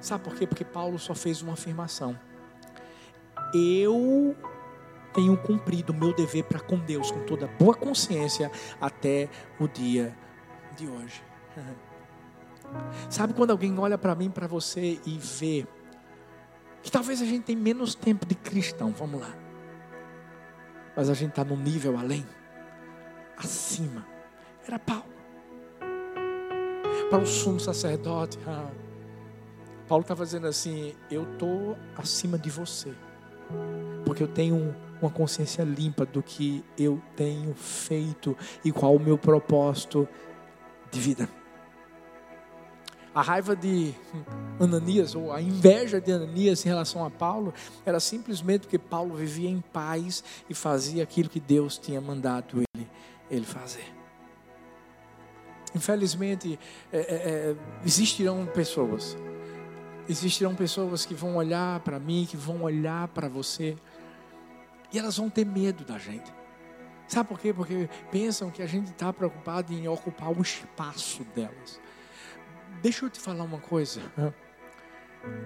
[0.00, 0.46] Sabe por quê?
[0.46, 2.18] Porque Paulo só fez uma afirmação.
[3.54, 4.36] Eu
[5.12, 9.28] tenho cumprido o meu dever para com Deus com toda boa consciência até
[9.58, 10.16] o dia
[10.76, 11.22] de hoje.
[13.10, 15.66] Sabe quando alguém olha para mim, para você e vê
[16.82, 19.34] que talvez a gente tem menos tempo de cristão, vamos lá.
[20.96, 22.26] Mas a gente está num nível além,
[23.36, 24.06] acima.
[24.66, 25.09] Era Paulo
[27.10, 28.38] para o sumo sacerdote.
[28.46, 28.70] Ah,
[29.88, 32.94] Paulo estava dizendo assim: Eu estou acima de você,
[34.06, 39.18] porque eu tenho uma consciência limpa do que eu tenho feito e qual o meu
[39.18, 40.08] propósito
[40.90, 41.28] de vida.
[43.12, 43.92] A raiva de
[44.60, 47.52] Ananias, ou a inveja de Ananias em relação a Paulo,
[47.84, 52.88] era simplesmente porque Paulo vivia em paz e fazia aquilo que Deus tinha mandado ele,
[53.28, 53.99] ele fazer.
[55.74, 56.58] Infelizmente,
[56.92, 59.16] é, é, é, existirão pessoas,
[60.08, 63.76] existirão pessoas que vão olhar para mim, que vão olhar para você,
[64.92, 66.32] e elas vão ter medo da gente.
[67.06, 67.52] Sabe por quê?
[67.52, 71.80] Porque pensam que a gente está preocupado em ocupar o espaço delas.
[72.82, 74.00] Deixa eu te falar uma coisa.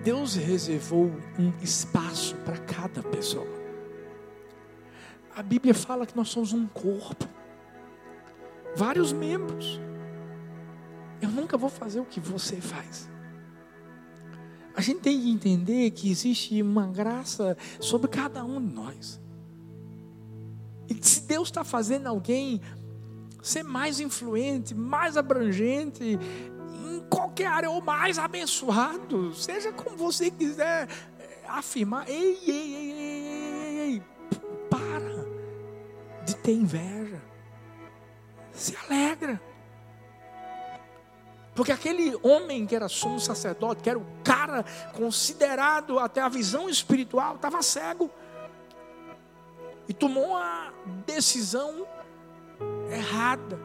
[0.03, 3.49] Deus reservou um espaço para cada pessoa.
[5.35, 7.29] A Bíblia fala que nós somos um corpo,
[8.77, 9.81] vários membros.
[11.25, 13.09] Eu nunca vou fazer o que você faz.
[14.77, 19.19] A gente tem que entender que existe uma graça sobre cada um de nós.
[20.87, 22.61] E se Deus está fazendo alguém
[23.43, 30.89] ser mais influente, mais abrangente, em qualquer área, ou mais abençoado, seja como você quiser
[31.19, 34.03] eh, afirmar, ei, ei, ei, ei, ei, ei,
[34.69, 35.27] para
[36.27, 37.23] de ter inveja,
[38.53, 39.54] se alegra.
[41.55, 46.69] Porque aquele homem que era sumo sacerdote, que era o cara considerado até a visão
[46.69, 48.11] espiritual, estava cego.
[49.89, 50.73] E tomou uma
[51.07, 51.87] decisão
[52.91, 53.59] errada.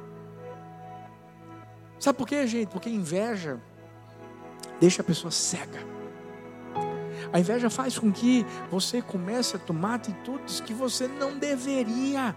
[2.00, 2.70] Sabe por quê, gente?
[2.70, 3.60] Porque inveja
[4.80, 5.80] deixa a pessoa cega.
[7.34, 12.36] A inveja faz com que você comece a tomar atitudes que você não deveria.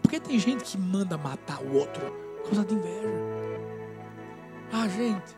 [0.00, 3.08] Porque tem gente que manda matar o outro causa de inveja.
[4.72, 5.36] Ah, gente,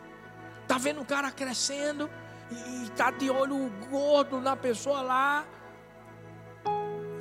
[0.67, 2.09] tá vendo o cara crescendo
[2.51, 5.45] e está de olho gordo na pessoa lá.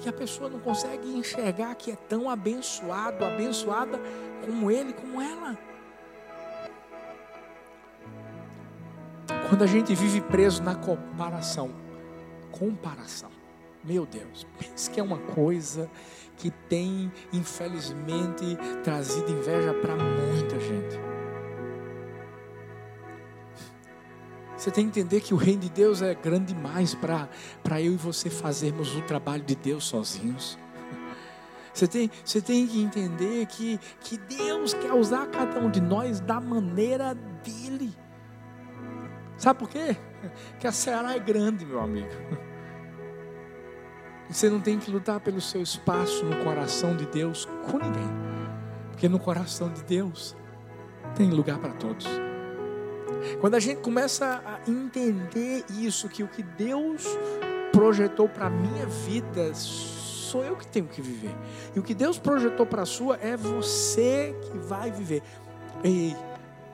[0.05, 4.01] E a pessoa não consegue enxergar que é tão abençoado, abençoada
[4.45, 5.57] como ele, como ela.
[9.49, 11.71] Quando a gente vive preso na comparação,
[12.51, 13.31] comparação,
[13.85, 15.91] meu Deus, pense que é uma coisa
[16.37, 21.01] que tem, infelizmente, trazido inveja para muita gente.
[24.57, 27.97] Você tem que entender que o reino de Deus é grande demais para eu e
[27.97, 30.57] você fazermos o trabalho de Deus sozinhos.
[31.75, 36.21] Você tem, você tem que entender que, que Deus quer usar cada um de nós
[36.21, 37.93] da maneira dele.
[39.37, 39.97] Sabe por quê?
[40.61, 42.09] Que a Ceará é grande, meu amigo.
[44.33, 48.11] Você não tem que lutar pelo seu espaço no coração de Deus com ninguém.
[48.91, 50.35] Porque no coração de Deus
[51.15, 52.07] tem lugar para todos.
[53.41, 57.07] Quando a gente começa a entender isso, que o que Deus
[57.73, 61.37] projetou para a minha vida sou eu que tenho que viver.
[61.77, 65.23] E o que Deus projetou para a sua é você que vai viver.
[65.85, 66.17] E,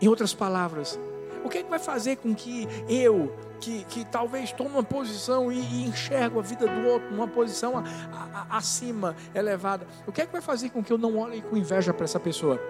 [0.00, 0.98] em outras palavras,
[1.44, 5.50] o que, é que vai fazer com que eu, que, que talvez tome uma posição
[5.50, 10.12] e, e enxergo a vida do outro numa posição a, a, a, acima, elevada, o
[10.12, 12.60] que é que vai fazer com que eu não olhe com inveja para essa pessoa?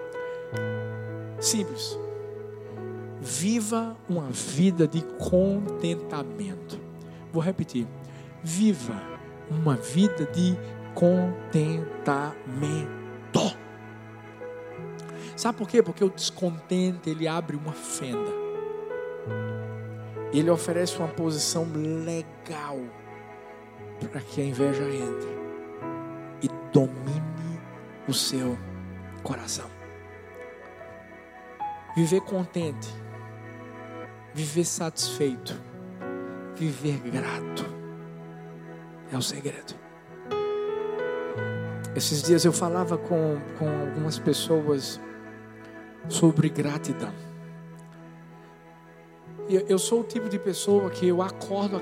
[1.39, 1.97] Simples.
[3.21, 6.79] Viva uma vida de contentamento.
[7.31, 7.87] Vou repetir.
[8.41, 8.95] Viva
[9.49, 10.57] uma vida de
[10.93, 12.99] contentamento.
[15.35, 15.81] Sabe por quê?
[15.81, 18.48] Porque o descontente ele abre uma fenda.
[20.31, 22.79] Ele oferece uma posição legal
[24.09, 25.39] para que a inveja entre
[26.41, 27.59] e domine
[28.07, 28.57] o seu
[29.23, 29.69] coração.
[31.95, 32.87] Viver contente,
[34.33, 35.59] viver satisfeito,
[36.55, 37.65] viver grato
[39.11, 39.73] é o segredo.
[41.95, 45.01] Esses dias eu falava com, com algumas pessoas
[46.07, 47.13] sobre gratidão.
[49.49, 51.81] Eu sou o tipo de pessoa que eu acordo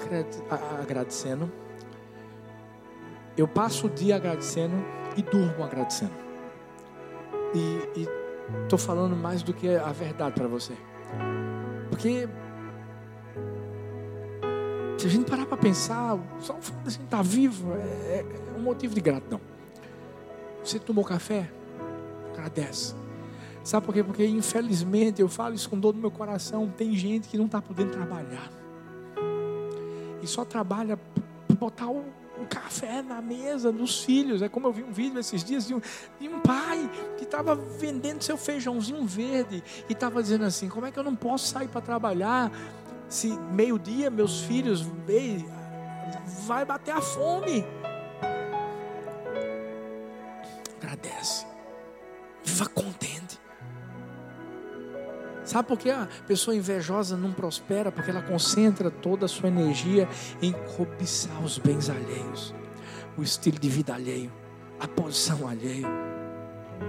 [0.82, 1.52] agradecendo,
[3.36, 4.76] eu passo o dia agradecendo
[5.18, 6.14] e durmo agradecendo.
[7.54, 8.08] E
[8.64, 10.74] estou falando mais do que a verdade para você.
[11.90, 12.30] Porque
[14.98, 17.74] se a gente parar para pensar, só o fato de a gente estar tá vivo
[17.74, 19.42] é, é um motivo de gratidão.
[20.64, 21.50] Você tomou café?
[22.34, 22.96] Agradece.
[23.68, 24.02] Sabe por quê?
[24.02, 26.70] Porque infelizmente eu falo isso com dor no meu coração.
[26.70, 28.50] Tem gente que não está podendo trabalhar.
[30.24, 32.00] E só trabalha para botar o,
[32.42, 34.42] o, café na mesa dos filhos.
[34.42, 35.82] É como eu vi um vídeo esses dias de um,
[36.18, 40.92] de um pai que estava vendendo seu feijãozinho verde e estava dizendo assim: como é
[40.92, 42.50] que eu não posso sair para trabalhar
[43.10, 45.46] se meio-dia meus filhos ei,
[46.46, 47.66] vai bater a fome?
[50.78, 51.46] Agradece.
[52.46, 53.07] Viva contente.
[55.48, 57.90] Sabe por que a pessoa invejosa não prospera?
[57.90, 60.06] Porque ela concentra toda a sua energia
[60.42, 62.54] em cobiçar os bens alheios,
[63.18, 64.30] o estilo de vida alheio,
[64.78, 65.88] a posição alheia,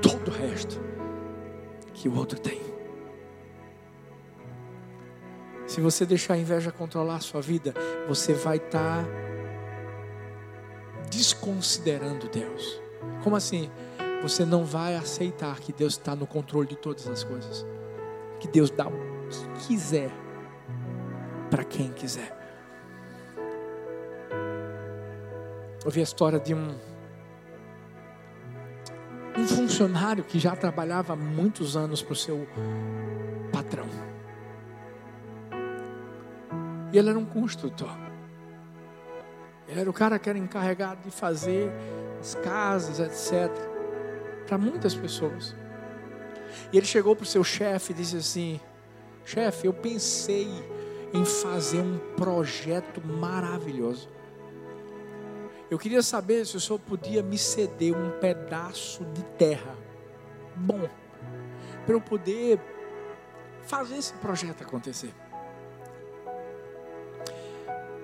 [0.03, 0.81] todo o resto
[1.95, 2.61] que o outro tem.
[5.65, 7.73] Se você deixar a inveja controlar a sua vida,
[8.09, 9.09] você vai estar tá
[11.09, 12.83] desconsiderando Deus.
[13.23, 13.71] Como assim?
[14.21, 17.65] Você não vai aceitar que Deus está no controle de todas as coisas
[18.39, 18.93] que Deus dá o
[19.29, 20.11] que quiser
[21.51, 22.37] para quem quiser.
[25.85, 26.77] Eu vi a história de um
[29.39, 32.47] um funcionário que já trabalhava há muitos anos para o seu
[33.53, 33.87] patrão.
[36.93, 37.97] E ele era um construtor.
[39.69, 41.71] Ele era o cara que era encarregado de fazer
[42.19, 43.53] as casas, etc.
[44.47, 45.55] Para muitas pessoas.
[46.73, 48.61] E ele chegou para o seu chefe e disse assim:
[49.25, 50.49] Chefe, eu pensei
[51.13, 54.09] em fazer um projeto maravilhoso.
[55.71, 59.77] Eu queria saber se o senhor podia me ceder um pedaço de terra
[60.57, 60.89] bom,
[61.85, 62.59] para eu poder
[63.63, 65.15] fazer esse projeto acontecer.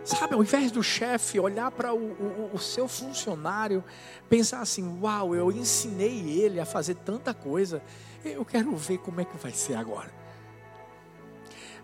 [0.05, 3.83] Sabe, ao invés do chefe olhar para o, o, o, seu funcionário,
[4.29, 7.83] pensar assim: Uau, eu ensinei ele a fazer tanta coisa,
[8.25, 10.13] eu quero ver como é que vai ser agora.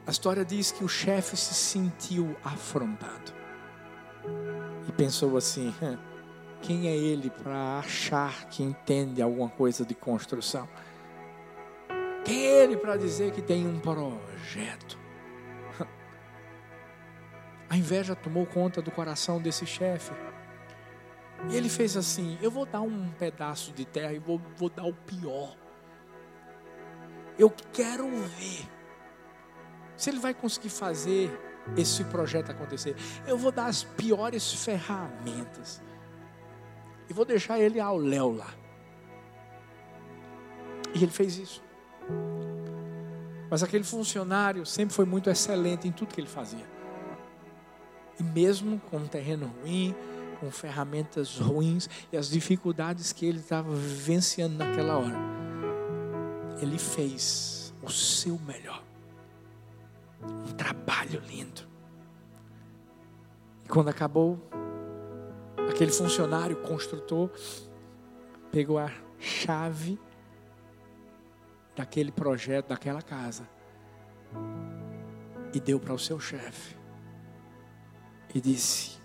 [0.06, 3.32] A história diz que o chefe se sentiu afrontado
[4.88, 5.74] e pensou assim:
[6.62, 10.68] quem é ele para achar que entende alguma coisa de construção?
[12.24, 14.98] Quem é ele para dizer que tem um projeto?
[17.68, 20.12] A inveja tomou conta do coração desse chefe.
[21.48, 24.84] E ele fez assim: Eu vou dar um pedaço de terra e vou, vou dar
[24.84, 25.56] o pior.
[27.40, 28.68] Eu quero ver
[29.96, 31.30] se ele vai conseguir fazer
[31.74, 32.94] esse projeto acontecer.
[33.26, 35.80] Eu vou dar as piores ferramentas.
[37.08, 38.52] E vou deixar ele ao léu lá.
[40.94, 41.62] E ele fez isso.
[43.48, 46.68] Mas aquele funcionário sempre foi muito excelente em tudo que ele fazia.
[48.18, 49.94] E mesmo com um terreno ruim,
[50.38, 55.49] com ferramentas ruins e as dificuldades que ele estava vivenciando naquela hora,
[56.60, 58.82] ele fez o seu melhor.
[60.22, 61.62] Um trabalho lindo.
[63.64, 64.38] E quando acabou,
[65.68, 67.30] aquele funcionário, construtor,
[68.52, 69.98] pegou a chave
[71.74, 73.48] daquele projeto, daquela casa,
[75.54, 76.76] e deu para o seu chefe.
[78.34, 78.98] E disse: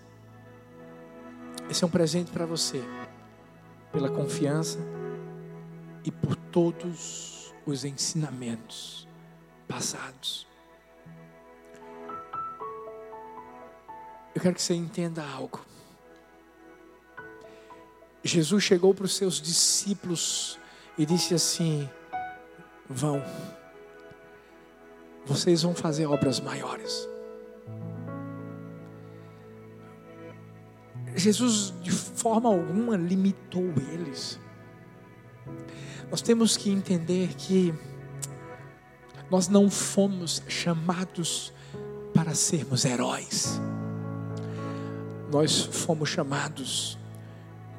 [1.70, 2.84] Esse é um presente para você,
[3.92, 4.80] pela confiança
[6.04, 9.08] e por todos os ensinamentos
[9.68, 10.48] passados.
[14.34, 15.66] Eu quero que você entenda algo.
[18.24, 20.60] Jesus chegou para os seus discípulos
[20.98, 21.90] e disse assim:
[22.90, 23.24] Vão,
[25.26, 27.08] vocês vão fazer obras maiores.
[31.16, 33.64] Jesus de forma alguma limitou
[33.94, 34.40] eles.
[36.10, 37.74] Nós temos que entender que
[39.30, 41.52] nós não fomos chamados
[42.14, 43.60] para sermos heróis
[45.36, 46.98] nós fomos chamados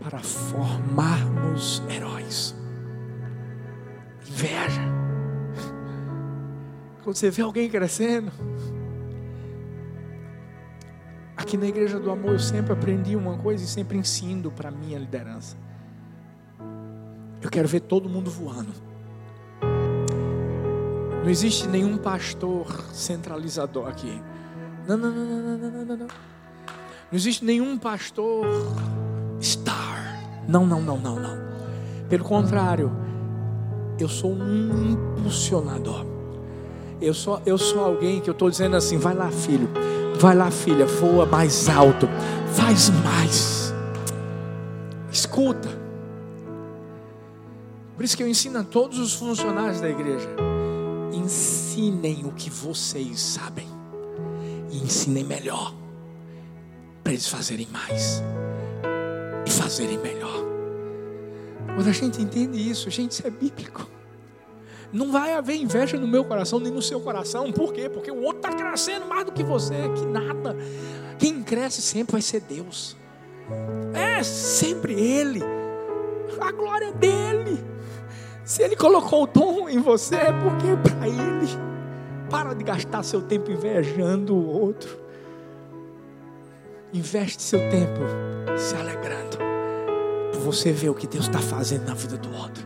[0.01, 2.55] para formarmos heróis.
[4.29, 4.83] Inveja.
[7.03, 8.31] Quando você vê alguém crescendo,
[11.35, 14.99] aqui na Igreja do Amor eu sempre aprendi uma coisa e sempre ensino para minha
[14.99, 15.57] liderança.
[17.47, 18.73] Eu quero ver todo mundo voando.
[21.23, 24.21] Não existe nenhum pastor centralizador aqui.
[24.89, 26.07] Não, não, não, não, não, não, não.
[26.07, 26.09] Não
[27.13, 28.45] existe nenhum pastor
[29.41, 30.21] star.
[30.49, 31.39] Não, não, não, não, não.
[32.09, 32.91] Pelo contrário,
[33.97, 36.05] eu sou um impulsionador.
[37.01, 39.71] Eu sou, eu sou alguém que eu estou dizendo assim: vai lá, filho,
[40.19, 42.09] vai lá, filha, voa mais alto,
[42.55, 43.73] faz mais.
[45.13, 45.86] Escuta.
[47.97, 50.29] Por isso que eu ensino a todos os funcionários da igreja:
[51.13, 53.67] ensinem o que vocês sabem,
[54.71, 55.75] e ensinem melhor
[57.03, 58.23] para eles fazerem mais
[59.47, 60.45] e fazerem melhor.
[61.75, 63.89] Quando a gente entende isso, gente, isso é bíblico.
[64.93, 67.53] Não vai haver inveja no meu coração nem no seu coração.
[67.53, 67.89] Por quê?
[67.89, 70.57] Porque o outro está crescendo mais do que você, que nada.
[71.19, 72.97] Quem cresce sempre vai ser Deus.
[73.95, 75.43] É sempre Ele.
[76.41, 77.76] A glória é dele.
[78.47, 81.49] Se Ele colocou o dom em você, é porque é para Ele.
[82.31, 84.97] Para de gastar seu tempo invejando o outro.
[86.95, 88.01] Investe seu tempo
[88.57, 89.37] se alegrando
[90.33, 92.65] por você ver o que Deus está fazendo na vida do outro.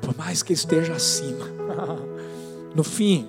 [0.00, 1.44] Por mais que esteja acima,
[2.74, 3.28] no fim,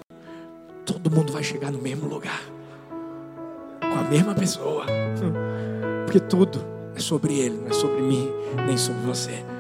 [0.86, 2.42] todo mundo vai chegar no mesmo lugar,
[3.82, 4.86] com a mesma pessoa,
[6.06, 6.64] porque tudo
[6.96, 8.32] é sobre Ele, não é sobre mim,
[8.66, 9.55] nem sobre você.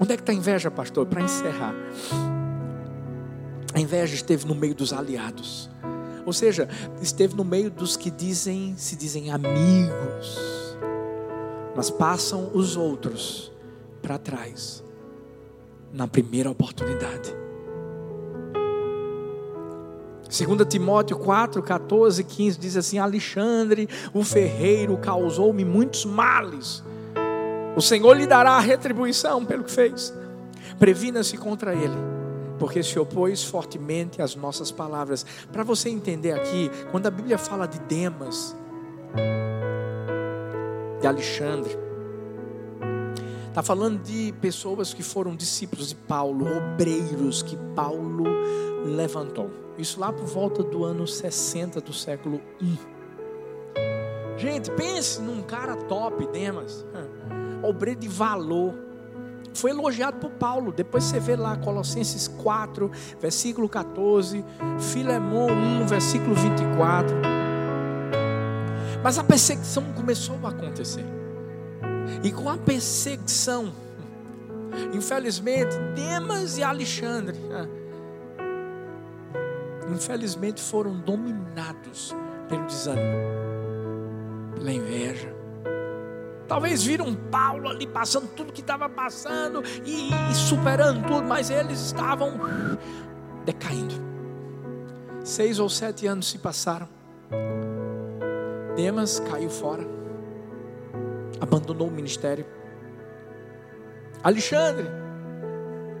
[0.00, 1.06] Onde é que está a inveja, pastor?
[1.06, 1.74] Para encerrar,
[3.72, 5.70] a inveja esteve no meio dos aliados.
[6.24, 6.68] Ou seja,
[7.00, 10.76] esteve no meio dos que dizem, se dizem amigos,
[11.74, 13.52] mas passam os outros
[14.02, 14.82] para trás
[15.92, 17.34] na primeira oportunidade.
[20.28, 26.82] 2 Timóteo 4, 14, 15 diz assim: Alexandre, o ferreiro, causou-me muitos males.
[27.76, 30.12] O Senhor lhe dará a retribuição pelo que fez.
[30.78, 32.16] Previna-se contra ele
[32.58, 35.24] porque se opôs fortemente às nossas palavras.
[35.52, 38.56] Para você entender aqui, quando a Bíblia fala de Demas,
[41.00, 41.76] de Alexandre,
[43.48, 48.24] está falando de pessoas que foram discípulos de Paulo, obreiros que Paulo
[48.84, 49.50] levantou.
[49.78, 52.78] Isso lá por volta do ano 60 do século I.
[54.38, 56.84] Gente, pense num cara top, Demas,
[57.66, 58.86] obreiro de valor
[59.56, 60.72] foi elogiado por Paulo.
[60.72, 62.90] Depois você vê lá Colossenses 4,
[63.20, 64.44] versículo 14,
[64.78, 65.48] Filemão
[65.82, 67.16] 1, versículo 24.
[69.02, 71.04] Mas a perseguição começou a acontecer.
[72.22, 73.72] E com a perseguição,
[74.92, 77.66] infelizmente, Demas e Alexandre, ah,
[79.92, 82.14] infelizmente foram dominados
[82.48, 83.16] pelo desânimo,
[84.56, 85.35] pela inveja.
[86.48, 91.80] Talvez viram Paulo ali passando tudo que estava passando e, e superando tudo, mas eles
[91.80, 92.38] estavam
[93.44, 93.94] decaindo.
[95.24, 96.88] Seis ou sete anos se passaram.
[98.76, 99.84] Demas caiu fora,
[101.40, 102.46] abandonou o ministério.
[104.22, 104.86] Alexandre,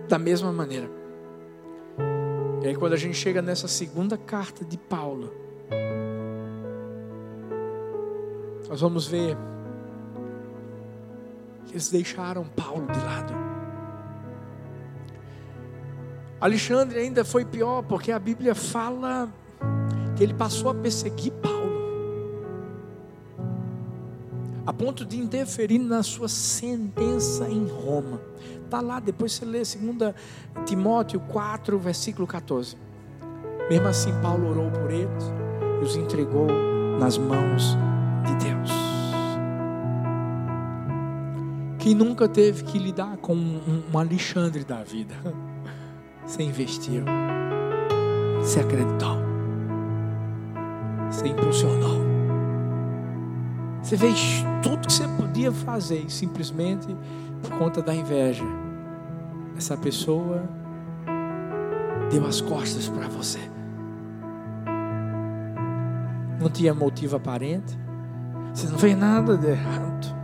[0.08, 0.88] da mesma maneira.
[2.62, 5.32] E aí, quando a gente chega nessa segunda carta de Paulo,
[8.68, 9.36] nós vamos ver
[11.76, 13.34] eles deixaram Paulo de lado.
[16.40, 19.28] Alexandre ainda foi pior, porque a Bíblia fala
[20.16, 21.76] que ele passou a perseguir Paulo,
[24.66, 28.22] a ponto de interferir na sua sentença em Roma.
[28.64, 30.14] Está lá, depois você lê 2
[30.64, 32.74] Timóteo 4, versículo 14.
[33.68, 35.24] Mesmo assim, Paulo orou por eles
[35.82, 36.46] e os entregou
[36.98, 37.76] nas mãos
[38.24, 38.95] de Deus.
[41.86, 45.14] Quem nunca teve que lidar com um, Alexandre da vida?
[46.26, 47.04] Você investiu,
[48.40, 49.16] você acreditou,
[51.08, 52.00] você impulsionou,
[53.80, 56.88] você fez tudo que você podia fazer e simplesmente
[57.40, 58.42] por conta da inveja,
[59.56, 60.42] essa pessoa
[62.10, 63.38] deu as costas para você.
[66.40, 67.78] Não tinha motivo aparente,
[68.52, 70.15] você não fez nada de errado.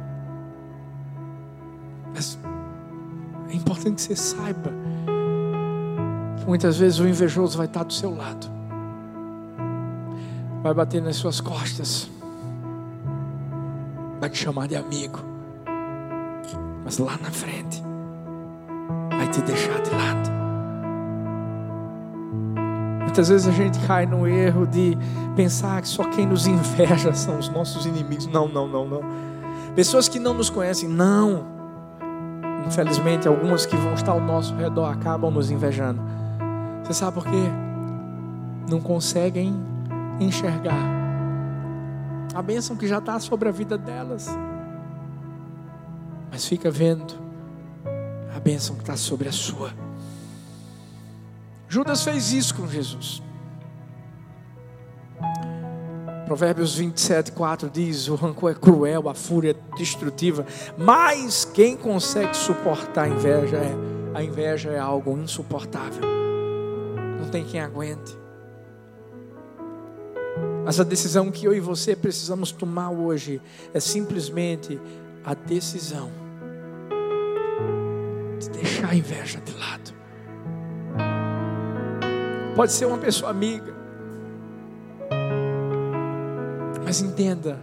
[3.83, 4.73] Importante que você saiba
[6.47, 8.49] muitas vezes o invejoso vai estar do seu lado,
[10.63, 12.11] vai bater nas suas costas,
[14.21, 15.21] vai te chamar de amigo,
[16.85, 17.83] mas lá na frente
[19.11, 20.33] vai te deixar de lado.
[23.03, 24.97] Muitas vezes a gente cai no erro de
[25.37, 28.27] pensar que só quem nos inveja são os nossos inimigos.
[28.27, 29.01] Não, não, não, não.
[29.77, 31.62] Pessoas que não nos conhecem, não.
[32.73, 36.01] Infelizmente, algumas que vão estar ao nosso redor acabam nos invejando.
[36.83, 37.45] Você sabe por quê?
[38.67, 39.55] Não conseguem
[40.19, 40.83] enxergar
[42.35, 44.27] a bênção que já está sobre a vida delas.
[46.31, 47.13] Mas fica vendo
[48.35, 49.75] a bênção que está sobre a sua.
[51.69, 53.23] Judas fez isso com Jesus.
[56.27, 60.47] Provérbios 27, 4 diz: O rancor é cruel, a fúria é destrutiva,
[60.77, 63.75] mas quem consegue suportar a inveja é,
[64.15, 66.03] a inveja é algo insuportável.
[67.21, 68.17] Não tem quem aguente.
[70.65, 73.41] Mas a decisão que eu e você precisamos tomar hoje
[73.75, 74.81] é simplesmente
[75.25, 76.11] a decisão
[78.39, 79.93] de deixar a inveja de lado.
[82.55, 83.72] Pode ser uma pessoa amiga.
[86.93, 87.59] Mas entenda,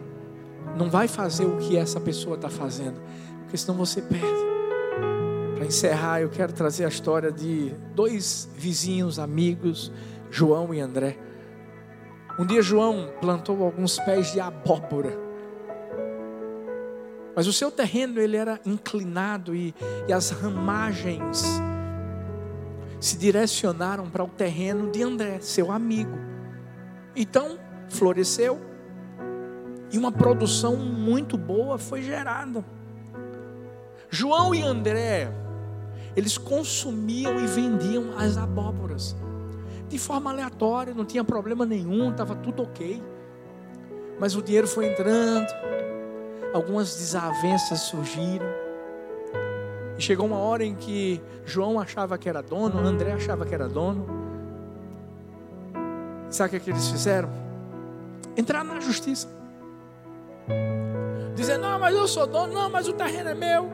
[0.75, 2.99] não vai fazer o que essa pessoa está fazendo,
[3.41, 4.25] porque senão você perde.
[5.55, 9.91] Para encerrar, eu quero trazer a história de dois vizinhos, amigos,
[10.31, 11.15] João e André.
[12.39, 15.15] Um dia João plantou alguns pés de abóbora.
[17.35, 19.75] Mas o seu terreno ele era inclinado e,
[20.07, 21.43] e as ramagens
[22.99, 26.17] se direcionaram para o terreno de André, seu amigo.
[27.15, 27.59] Então,
[27.89, 28.68] floresceu
[29.91, 32.63] e uma produção muito boa foi gerada.
[34.09, 35.31] João e André,
[36.15, 39.15] eles consumiam e vendiam as abóboras
[39.89, 43.01] de forma aleatória, não tinha problema nenhum, estava tudo ok.
[44.19, 45.47] Mas o dinheiro foi entrando,
[46.53, 48.45] algumas desavenças surgiram.
[49.97, 53.67] E chegou uma hora em que João achava que era dono, André achava que era
[53.67, 54.05] dono.
[56.29, 57.29] Sabe o que, eles fizeram?
[58.37, 59.27] Entrar na justiça.
[61.35, 63.69] Dizendo, não, mas eu sou dono, não, mas o terreno é meu.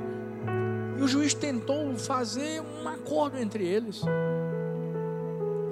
[0.98, 4.02] E o juiz tentou fazer um acordo entre eles.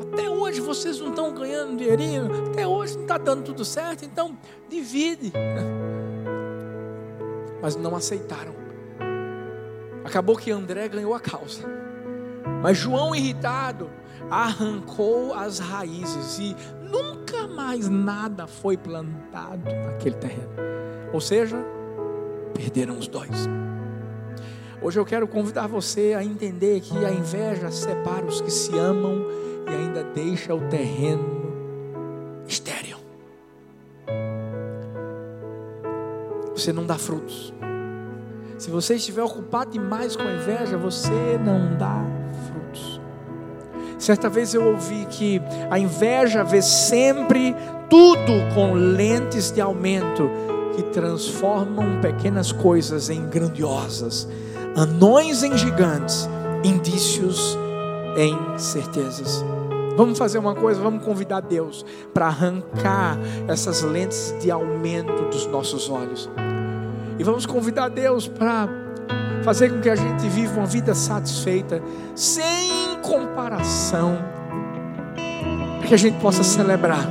[0.02, 4.38] Até hoje vocês não estão ganhando dinheirinho, até hoje não está dando tudo certo, então
[4.70, 5.32] divide.
[7.62, 8.54] Mas não aceitaram.
[10.04, 11.64] Acabou que André ganhou a causa.
[12.62, 13.90] Mas João, irritado,
[14.30, 20.50] arrancou as raízes e nunca mais nada foi plantado naquele terreno.
[21.12, 21.58] Ou seja,
[22.54, 23.48] perderam os dois.
[24.82, 29.26] Hoje eu quero convidar você a entender que a inveja separa os que se amam
[29.66, 31.54] e ainda deixa o terreno
[32.48, 32.98] estéril.
[36.54, 37.54] Você não dá frutos.
[38.58, 42.23] Se você estiver ocupado demais com a inveja, você não dá.
[44.04, 45.42] Certa vez eu ouvi que
[45.72, 47.56] a inveja vê sempre
[47.90, 50.30] tudo com lentes de aumento
[50.76, 54.28] que transformam pequenas coisas em grandiosas,
[54.76, 56.28] anões em gigantes,
[56.66, 57.58] indícios
[58.18, 59.42] em certezas.
[59.96, 65.90] Vamos fazer uma coisa, vamos convidar Deus para arrancar essas lentes de aumento dos nossos
[65.90, 66.30] olhos.
[67.18, 68.68] E vamos convidar Deus para
[69.46, 71.82] fazer com que a gente viva uma vida satisfeita,
[72.14, 74.18] sem comparação,
[75.78, 77.08] para que a gente possa celebrar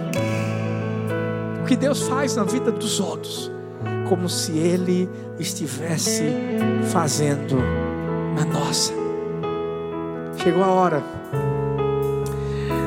[1.63, 3.53] o que Deus faz na vida dos outros,
[4.09, 6.25] como se Ele estivesse
[6.91, 7.57] fazendo
[8.35, 8.93] na nossa.
[10.43, 11.03] Chegou a hora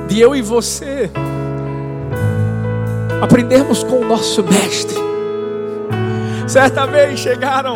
[0.07, 1.09] de eu e você
[3.21, 4.95] aprendermos com o nosso Mestre.
[6.47, 7.75] Certa vez chegaram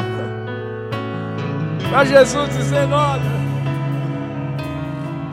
[1.89, 3.48] para Jesus dizendo: Olha,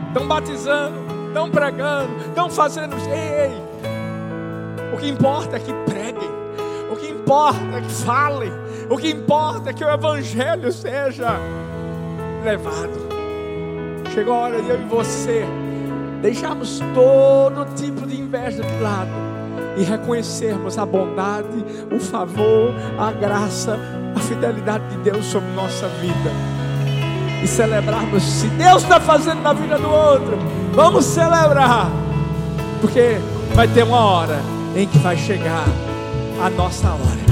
[0.07, 0.97] estão batizando,
[1.27, 2.95] estão pregando, estão fazendo.
[3.09, 6.29] Ei, ei, o que importa é que preguem,
[6.91, 8.51] o que importa é que falem,
[8.89, 11.39] o que importa é que o Evangelho seja
[12.43, 13.07] levado.
[14.13, 15.45] Chegou a hora de eu e você
[16.21, 19.11] deixarmos todo tipo de inveja de lado
[19.77, 23.77] e reconhecermos a bondade, o favor, a graça,
[24.15, 26.46] a fidelidade de Deus sobre nossa vida.
[27.43, 30.37] E celebrarmos, se Deus está fazendo na vida do outro,
[30.73, 31.89] vamos celebrar,
[32.81, 33.17] porque
[33.53, 34.39] vai ter uma hora
[34.75, 35.65] em que vai chegar
[36.43, 37.27] a nossa hora.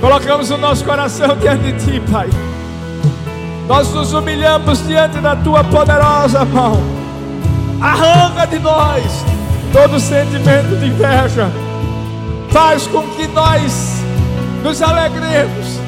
[0.00, 2.28] Colocamos o nosso coração diante de Ti, Pai.
[3.68, 6.80] Nós nos humilhamos diante da Tua poderosa mão.
[7.80, 9.24] Arranca de nós
[9.72, 11.50] todo sentimento de inveja.
[12.50, 14.02] Faz com que nós
[14.62, 15.80] nos alegremos,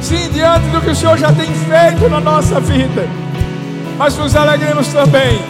[0.00, 3.06] sim, diante do que o Senhor já tem feito na nossa vida,
[3.98, 5.40] mas nos alegremos também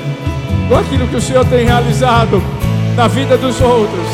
[0.69, 2.43] com aquilo que o Senhor tem realizado
[2.97, 4.07] na vida dos outros,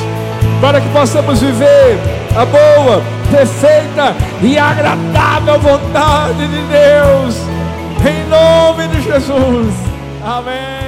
[0.60, 1.98] para que possamos viver
[2.36, 7.36] a boa, perfeita e agradável vontade de Deus,
[8.06, 9.74] em nome de Jesus.
[10.24, 10.85] Amém.